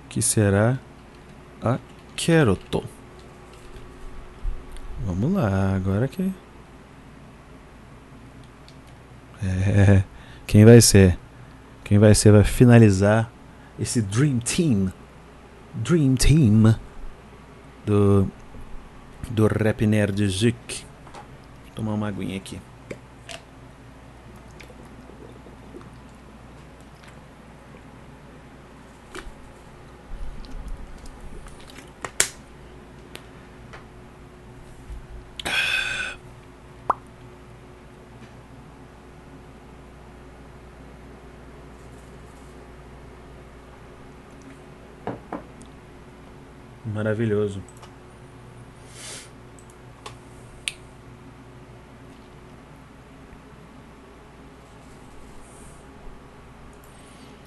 [0.10, 0.80] Que será
[1.62, 1.78] a
[2.16, 2.84] Keroto.
[5.06, 6.32] Vamos lá, agora que.
[9.44, 10.04] É.
[10.46, 11.18] Quem vai ser?
[11.84, 13.32] Quem vai ser vai finalizar
[13.80, 14.92] esse Dream Team.
[15.74, 16.76] Dream Team
[17.86, 18.28] do
[19.30, 20.84] do Rap Nerd Zik.
[21.66, 22.60] Vou tomar uma aguinha aqui.
[47.02, 47.60] Maravilhoso.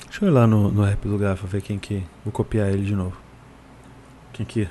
[0.06, 2.02] Deixa eu ir lá no, no rap do Gafa ver quem que.
[2.24, 3.16] Vou copiar ele de novo.
[4.32, 4.68] Quem que.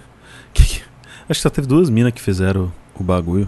[0.53, 0.83] Quem que
[1.29, 3.47] acho que só teve duas minas que fizeram o, o bagulho.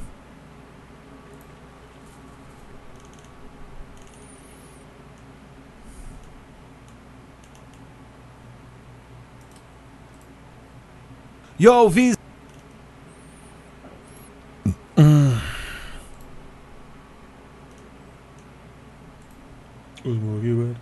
[11.66, 12.16] Yo, Viz!
[20.06, 20.76] Os morri, velho.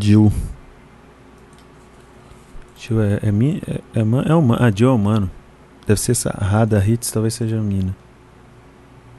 [0.00, 0.32] Jill.
[2.78, 5.30] Jill é, é, mi, é, é, é uma, ah, Jill é humano.
[5.86, 7.94] Deve ser essa Rada Hits, talvez seja a mina.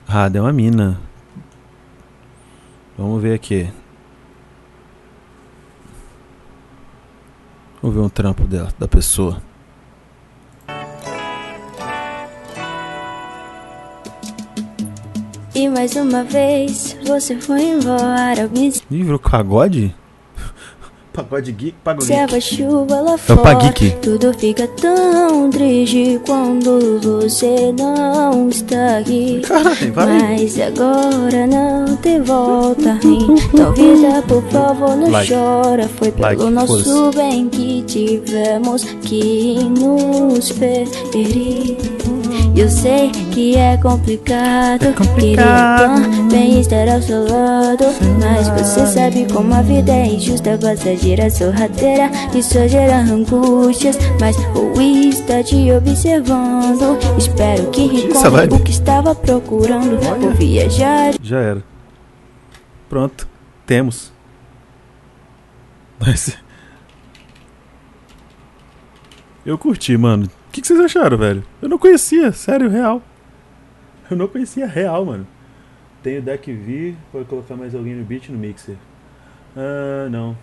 [0.07, 0.99] Rada é uma mina.
[2.97, 3.71] Vamos ver aqui.
[7.83, 9.41] Vamos ver um trampo dela, da pessoa.
[15.53, 18.47] E mais uma vez você foi embora.
[18.47, 19.93] Me Ih, virou pagode?
[21.13, 22.41] Pagode geek, pagode geek.
[22.41, 23.39] chuva lá É fora.
[24.01, 29.41] Tudo fica tão triste quando você não está aqui.
[29.41, 30.05] Caralho, vai.
[30.07, 32.99] Mas agora não tem volta.
[33.03, 35.31] Então, vida, por favor, não Like.
[35.33, 35.87] chora.
[35.87, 37.17] Foi pelo Like, nosso foda-se.
[37.17, 41.77] bem que tivemos que nos ferir.
[42.55, 46.01] Eu sei que é complicado, É complicado.
[46.01, 47.85] Queria também estar ao seu lado
[48.19, 54.37] Mas você sabe como a vida é injusta Passageira, sorrateira e só gera angústias Mas
[54.55, 61.63] o está te observando Espero que encontre o que estava procurando Vou viajar Já era.
[62.87, 63.27] Pronto.
[63.65, 64.13] Temos.
[65.99, 66.37] Mas.
[69.45, 70.29] Eu curti, mano.
[70.53, 71.43] Que, que vocês acharam, velho?
[71.61, 73.01] Eu não conhecia, sério, real.
[74.09, 75.27] Eu não conhecia real, mano.
[76.03, 78.75] Tem o Deck V, pode colocar mais alguém no beat no mixer.
[79.57, 80.37] Ah, não.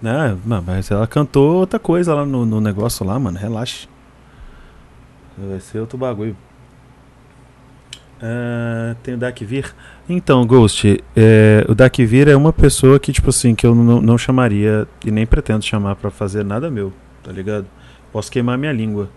[0.00, 3.38] Não, mas ela cantou outra coisa lá no, no negócio lá, mano.
[3.38, 3.86] Relaxa.
[5.36, 6.34] Vai ser outro bagulho.
[8.22, 9.74] Ah, tem o Dakvir.
[10.08, 14.16] Então, Ghost, é, o Dakvir é uma pessoa que, tipo assim, que eu não, não
[14.16, 16.90] chamaria e nem pretendo chamar pra fazer nada meu,
[17.22, 17.66] tá ligado?
[18.12, 19.08] Posso queimar minha língua.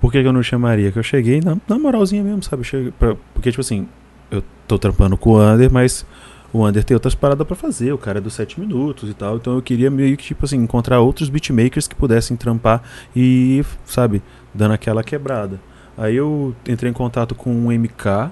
[0.00, 0.92] Por que, que eu não chamaria?
[0.92, 2.62] Que eu cheguei na, na moralzinha mesmo, sabe?
[2.98, 3.88] Pra- porque, tipo assim,
[4.30, 6.04] eu tô trampando com o Under, mas
[6.52, 7.92] o Under tem outras paradas pra fazer.
[7.92, 9.36] O cara é dos 7 minutos e tal.
[9.36, 12.82] Então eu queria meio que, tipo assim, encontrar outros beatmakers que pudessem trampar
[13.16, 14.22] e, sabe,
[14.52, 15.60] dando aquela quebrada.
[15.96, 18.30] Aí eu entrei em contato com o MK,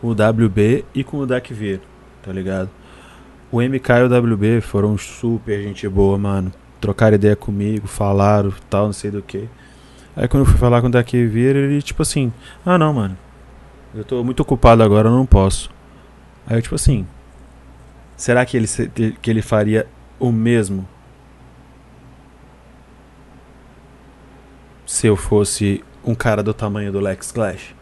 [0.00, 1.80] com o WB e com o Dakvir,
[2.22, 2.70] tá ligado?
[3.52, 6.52] O MK e o WB foram super gente boa, mano.
[6.80, 9.48] Trocaram ideia comigo, falaram tal, não sei do que.
[10.16, 12.32] Aí quando eu fui falar com o Dakvir, ele tipo assim,
[12.64, 13.16] ah não, mano.
[13.94, 15.70] Eu tô muito ocupado agora, eu não posso.
[16.46, 17.06] Aí eu tipo assim,
[18.16, 18.66] será que ele,
[19.20, 19.86] que ele faria
[20.18, 20.88] o mesmo
[24.86, 27.74] se eu fosse um cara do tamanho do Lex Clash?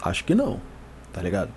[0.00, 0.60] Acho que não,
[1.12, 1.50] tá ligado?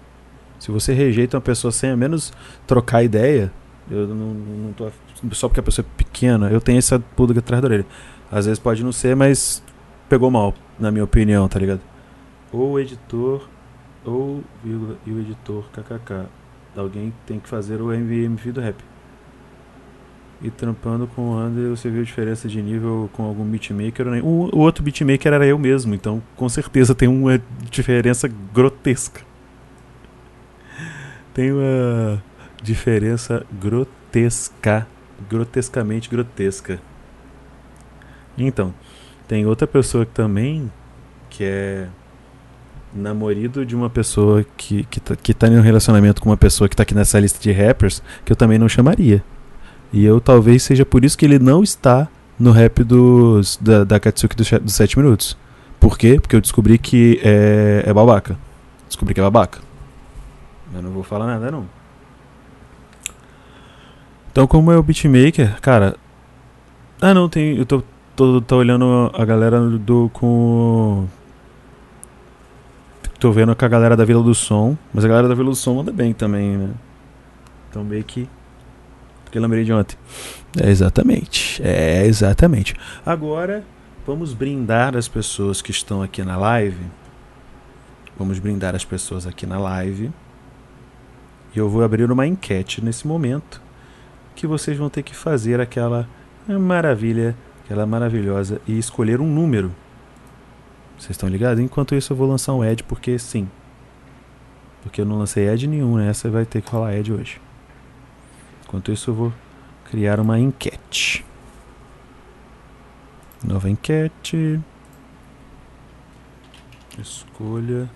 [0.60, 2.34] Se você rejeita uma pessoa sem ao menos
[2.66, 3.52] trocar ideia,
[3.90, 4.90] eu não, não tô.
[5.32, 7.86] Só porque a pessoa é pequena, eu tenho essa pulga atrás da orelha.
[8.32, 9.64] Às vezes pode não ser, mas
[10.10, 11.82] pegou mal, na minha opinião, tá ligado?
[12.52, 13.48] Ou o editor,
[14.04, 16.26] ou vírgula, e o editor, kkk.
[16.76, 18.76] Alguém tem que fazer o MV do rap.
[20.42, 24.22] E trampando com o Under, você viu a diferença de nível com algum beatmaker nem?
[24.22, 29.22] O, o outro beatmaker era eu mesmo, então com certeza tem uma diferença grotesca.
[31.34, 32.22] Tem uma
[32.62, 34.88] diferença grotesca.
[35.30, 36.80] Grotescamente grotesca.
[38.38, 38.74] Então,
[39.28, 40.72] tem outra pessoa que também
[41.30, 41.88] que é
[42.94, 46.70] namorado de uma pessoa que, que, tá, que tá em um relacionamento com uma pessoa
[46.70, 49.22] que tá aqui nessa lista de rappers, que eu também não chamaria.
[49.92, 52.08] E eu talvez seja por isso que ele não está
[52.40, 55.38] no rap dos, da, da Katsuki dos, dos 7 minutos.
[55.80, 56.20] Por quê?
[56.20, 58.38] Porque eu descobri que é, é babaca.
[58.88, 59.60] Descobri que é babaca.
[60.74, 61.66] Eu não vou falar nada, não.
[64.36, 65.96] Então, como é o beatmaker, cara.
[67.00, 67.56] Ah, não, tem.
[67.56, 67.82] Eu tô,
[68.18, 70.10] tô, tô olhando a galera do.
[70.12, 71.08] com.
[73.18, 74.78] Tô vendo com a galera da Vila do Som.
[74.94, 76.72] Mas a galera da Vila do Som anda bem também, né?
[77.70, 78.28] Então, meio que.
[79.24, 79.98] Porque lembrei de ontem.
[80.62, 81.62] É, exatamente.
[81.64, 82.76] É, exatamente.
[83.06, 83.64] Agora,
[84.06, 86.86] vamos brindar as pessoas que estão aqui na live.
[88.20, 90.12] Vamos brindar as pessoas aqui na live.
[91.56, 93.64] E eu vou abrir uma enquete nesse momento.
[94.36, 96.08] Que vocês vão ter que fazer aquela
[96.48, 99.72] maravilha, aquela maravilhosa e escolher um número.
[100.98, 101.64] Vocês estão ligados?
[101.64, 103.50] Enquanto isso eu vou lançar um ad porque sim.
[104.84, 106.10] Porque eu não lancei ad nenhum, né?
[106.10, 107.42] Essa vai ter que rolar ad hoje.
[108.64, 109.34] Enquanto isso eu vou
[109.90, 111.26] criar uma enquete.
[113.44, 114.60] Nova enquete.
[116.98, 117.90] Escolha.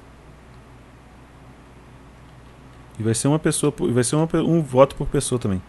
[2.99, 5.61] E vai ser uma pessoa, vai ser uma, um voto por pessoa também.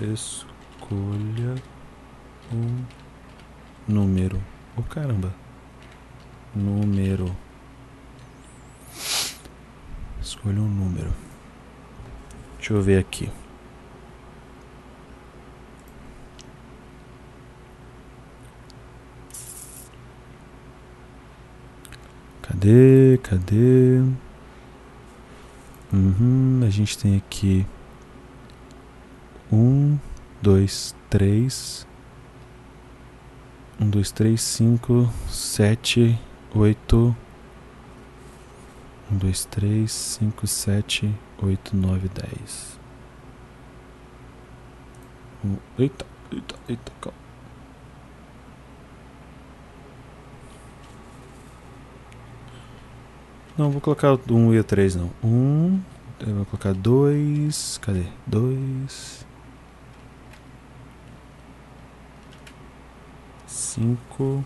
[0.00, 1.54] Escolha
[2.52, 2.84] um
[3.86, 4.42] número.
[4.76, 5.32] Oh caramba.
[6.54, 7.34] Número.
[10.20, 11.12] Escolha um número.
[12.56, 13.30] Deixa eu ver aqui.
[22.40, 23.18] Cadê?
[23.22, 24.02] Cadê?
[25.92, 27.66] Uhum, a gente tem aqui
[29.52, 29.98] um,
[30.40, 31.86] dois, três,
[33.78, 36.18] um, dois, três, cinco, sete,
[36.54, 37.14] oito,
[39.10, 42.80] um, dois, três, cinco, sete, oito, nove, dez.
[45.44, 47.22] Um, eita, eita, eita, calma.
[53.58, 55.10] Não, vou colocar 1 e o 3 não.
[55.22, 55.80] 1,
[56.20, 58.06] eu vou colocar 2, cadê?
[58.26, 59.26] 2
[63.72, 64.44] 5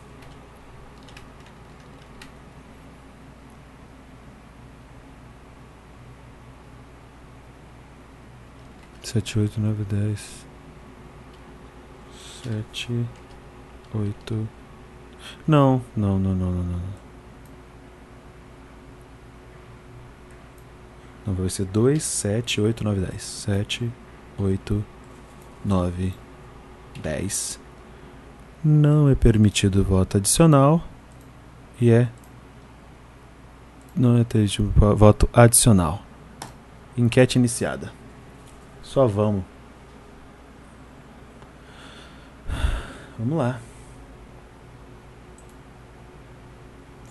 [9.02, 10.46] Sete, oito, nove, dez.
[12.40, 13.06] Sete,
[13.94, 14.48] oito.
[15.46, 16.82] Não, não, não, não, não, não.
[21.26, 23.22] Não, vai ser 2, 7, 8, 9, 10.
[23.22, 23.92] 7,
[24.38, 24.84] 8,
[25.64, 26.14] 9,
[27.02, 27.65] 10.
[28.68, 30.82] Não é permitido voto adicional.
[31.80, 32.08] E é.
[33.94, 36.02] Não é permitido voto adicional.
[36.98, 37.92] Enquete iniciada.
[38.82, 39.44] Só vamos.
[43.16, 43.60] Vamos lá.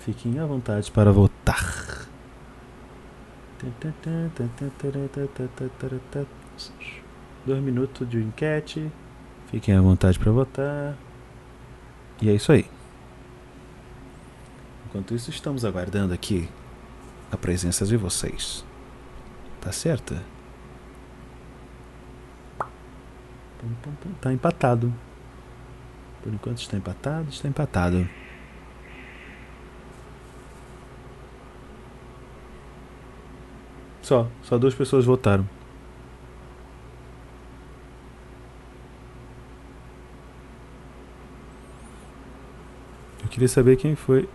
[0.01, 2.05] Fiquem à vontade para votar.
[7.45, 8.91] Dois minutos de enquete.
[9.49, 11.04] Fiquem à vontade para votar.
[12.21, 12.65] E é isso aí.
[14.87, 16.49] Enquanto isso, estamos aguardando aqui
[17.31, 18.63] a presença de vocês.
[19.59, 20.15] Tá certo?
[24.21, 24.93] Tá empatado.
[26.21, 28.07] Por enquanto está empatado, está empatado.
[34.01, 35.47] Só, só duas pessoas votaram.
[43.35, 44.29] Queria saber quem foi.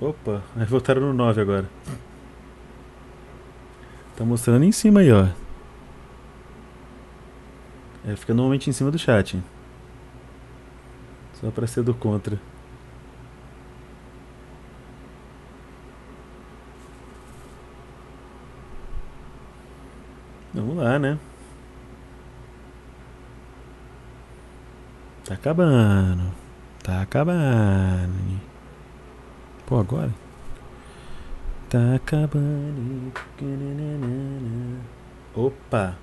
[0.00, 1.68] Opa, aí votaram no 9 agora.
[4.16, 5.26] Tá mostrando em cima aí, ó.
[8.06, 9.38] É, fica normalmente em cima do chat.
[11.34, 12.40] Só pra ser do contra.
[20.54, 21.18] Vamos lá, né?
[25.26, 26.32] Tá acabando.
[26.84, 28.40] Tá acabando.
[29.66, 30.14] Pô, agora?
[31.68, 33.12] Tá acabando.
[35.34, 35.96] Opa.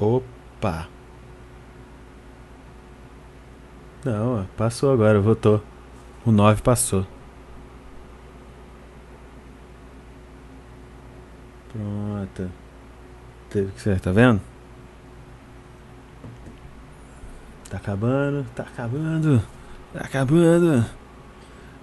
[0.00, 0.88] Opa.
[4.04, 5.62] Não, passou agora, votou.
[6.26, 7.06] O 9 passou.
[11.72, 12.50] Pronto.
[13.48, 14.40] Teve que ser, tá vendo?
[17.69, 19.42] Tá acabando, tá acabando,
[19.92, 20.84] tá acabando.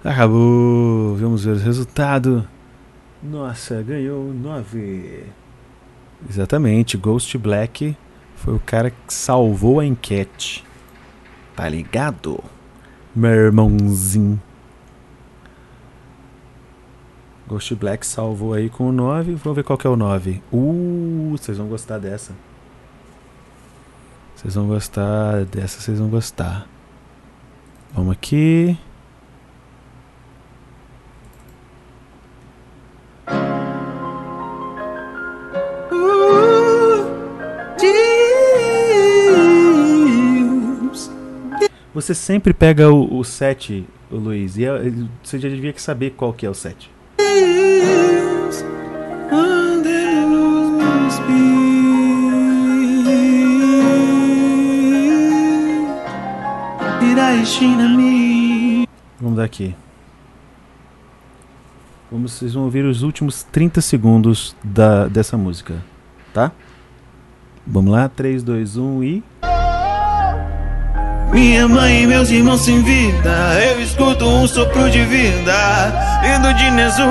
[0.03, 1.15] Acabou.
[1.15, 2.47] Vamos ver o resultado.
[3.21, 5.23] Nossa, ganhou 9.
[6.29, 7.97] Exatamente, Ghost Black
[8.35, 10.63] foi o cara que salvou a enquete.
[11.55, 12.43] Tá ligado?
[13.15, 14.39] Meu irmãozinho.
[17.47, 19.33] Ghost Black salvou aí com o 9.
[19.35, 20.43] Vamos ver qual que é o 9.
[20.51, 22.33] Uh, vocês vão gostar dessa.
[24.37, 26.67] Vocês vão gostar dessa, vocês vão gostar.
[27.91, 28.77] Vamos aqui.
[41.95, 44.69] Você sempre pega o, 7, o Luiz, e é,
[45.23, 46.91] você já devia saber qual que é o 7.
[59.19, 59.75] Vamos daqui.
[62.11, 65.83] Vamos, vocês vão ouvir os últimos 30 segundos da, dessa música,
[66.33, 66.51] tá?
[67.65, 69.23] Vamos lá, 3, 2, 1 e.
[71.33, 76.71] Minha mãe e meus irmãos sem vida, eu escuto um sopro de vida vindo de
[76.71, 77.07] Nezuko.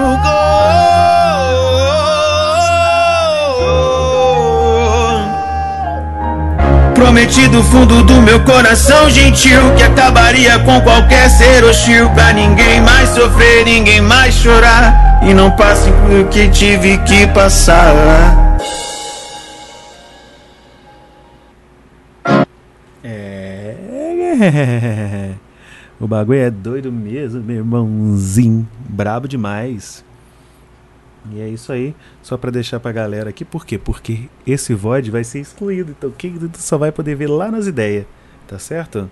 [7.06, 12.80] Prometi do fundo do meu coração gentil que acabaria com qualquer ser hostil pra ninguém
[12.80, 17.94] mais sofrer, ninguém mais chorar e não passe o que tive que passar.
[26.00, 28.66] o bagulho é doido mesmo, meu irmãozinho.
[28.80, 30.04] Brabo demais.
[31.32, 33.78] E é isso aí, só para deixar pra galera aqui, por quê?
[33.78, 38.06] Porque esse VOD vai ser excluído, então quem só vai poder ver lá nas ideias,
[38.46, 39.10] tá certo?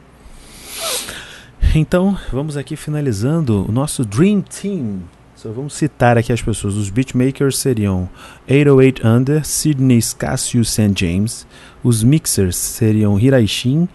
[1.74, 5.00] Então, vamos aqui finalizando o nosso Dream Team.
[5.34, 6.74] Só vamos citar aqui as pessoas.
[6.74, 8.08] Os beatmakers seriam
[8.48, 10.92] 808 Under, Sidney Scassio St.
[10.94, 11.46] James.
[11.82, 13.88] Os mixers seriam Hiraishin,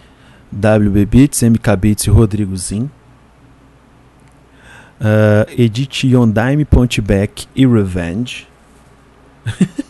[0.54, 2.90] WB Beats, MK Beats e Rodrigo Zin.
[5.00, 8.47] Uh, Edit Yondaime, Ponteback e Revenge.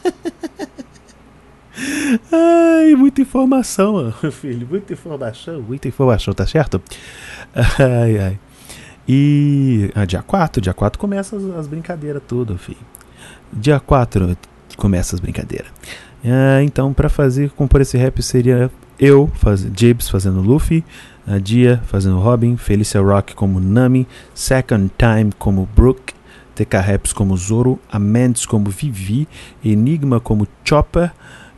[2.32, 4.68] ai, muita informação, filho.
[4.70, 6.82] Muita informação, muita informação, tá certo?
[7.56, 8.40] Ai, ai.
[9.08, 12.78] E ah, dia 4, dia 4 começa as, as brincadeiras tudo, filho.
[13.52, 14.38] Dia 4
[14.78, 15.72] começa as brincadeiras.
[16.24, 20.84] Ah, então, para fazer compor esse rap seria eu, faz, Jibs fazendo Luffy,
[21.30, 26.16] a Dia fazendo Robin, Felicia Rock como Nami, Second Time como Brooke,
[26.56, 29.28] TK Raps como Zoro, Amandes como Vivi,
[29.64, 31.12] Enigma como Chopper,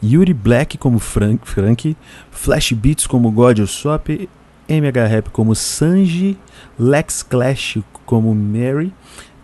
[0.04, 1.96] Yuri Black como Frank, Frank
[2.32, 4.10] Flash Beats como God Usopp,
[4.68, 6.38] MH Rap como Sanji,
[6.78, 8.94] Lex Clash como Mary,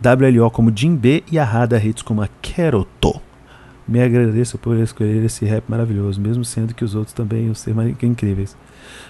[0.03, 3.26] WLO como Jim B e a Rada Hits como a Keroto.
[3.87, 7.73] Me agradeço por escolher esse rap maravilhoso, mesmo sendo que os outros também iam ser
[8.03, 8.57] incríveis.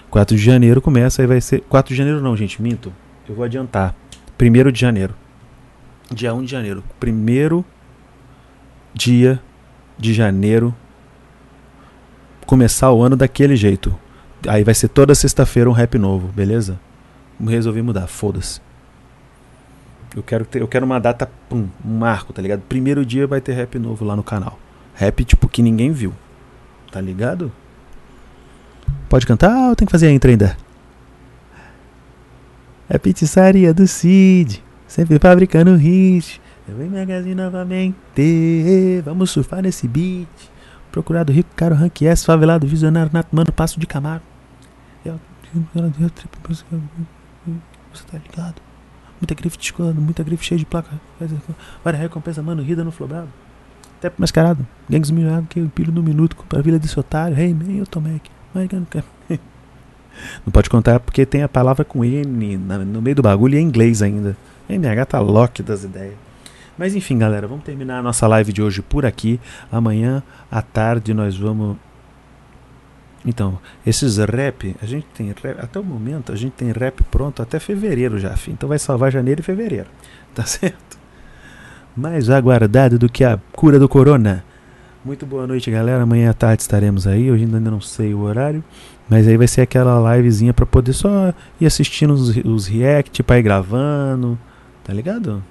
[0.08, 1.62] 4 de janeiro começa, aí vai ser.
[1.62, 2.92] 4 de janeiro não, gente, minto.
[3.28, 3.94] Eu vou adiantar.
[4.40, 5.14] 1 de janeiro.
[6.12, 6.84] Dia 1 de janeiro.
[7.00, 7.64] Primeiro
[8.94, 9.42] dia
[9.98, 10.72] de janeiro.
[12.46, 13.92] Começar o ano daquele jeito.
[14.46, 16.78] Aí vai ser toda sexta-feira um rap novo, beleza?
[17.44, 18.60] Resolvi mudar, foda-se.
[20.14, 22.62] Eu quero, ter, eu quero uma data, pum, um marco, tá ligado?
[22.68, 24.58] Primeiro dia vai ter rap novo lá no canal.
[24.98, 26.12] Rap tipo que ninguém viu.
[26.90, 27.52] Tá ligado?
[29.08, 30.56] Pode cantar ou tem que fazer a intro ainda?
[32.88, 36.40] É pizzaria do Cid, sempre fabricando hit.
[36.68, 37.94] Eu venho magazine novamente.
[39.04, 40.28] Vamos surfar nesse beat.
[40.90, 44.22] Procurado rico, caro, rank S, favelado, visionário, nato, mano, passo de camaro.
[45.04, 45.20] Eu,
[47.92, 48.60] você tá ligado?
[49.20, 50.90] Muita grife descolando, muita grife cheia de placa.
[51.84, 53.28] Várias recompensas, mano, rida no flobrado.
[53.98, 54.64] Até mascarado.
[54.88, 57.38] Gangues mil que eu no minuto pra vila desse otário.
[57.38, 58.22] Hey man, eu tô Mac.
[60.44, 63.60] Não pode contar porque tem a palavra com N no meio do bagulho e é
[63.60, 64.36] inglês ainda.
[64.68, 66.14] MH tá lock das ideias.
[66.76, 69.40] Mas enfim, galera, vamos terminar a nossa live de hoje por aqui.
[69.70, 71.76] Amanhã à tarde nós vamos.
[73.26, 77.42] Então, esses rap, a gente tem rap, até o momento a gente tem rap pronto
[77.42, 78.34] até fevereiro já.
[78.46, 79.88] Então vai salvar janeiro e fevereiro.
[80.34, 80.97] Tá certo?
[81.98, 84.44] Mais aguardado do que a cura do corona.
[85.04, 86.00] Muito boa noite, galera.
[86.00, 87.28] Amanhã à tarde estaremos aí.
[87.28, 88.62] Hoje ainda não sei o horário.
[89.08, 93.40] Mas aí vai ser aquela livezinha pra poder só ir assistindo os, os react, pra
[93.40, 94.38] ir gravando.
[94.84, 95.42] Tá ligado?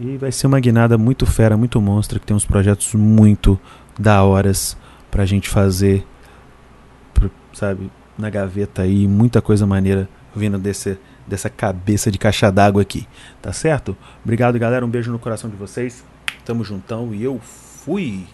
[0.00, 3.60] E vai ser uma guinada muito fera, muito monstra, que tem uns projetos muito
[3.98, 4.74] da horas
[5.10, 6.06] pra gente fazer,
[7.52, 10.96] sabe, na gaveta aí, muita coisa maneira vindo desse,
[11.28, 13.06] dessa cabeça de caixa d'água aqui,
[13.40, 13.96] tá certo?
[14.24, 16.04] Obrigado, galera, um beijo no coração de vocês,
[16.44, 18.26] tamo juntão e eu fui!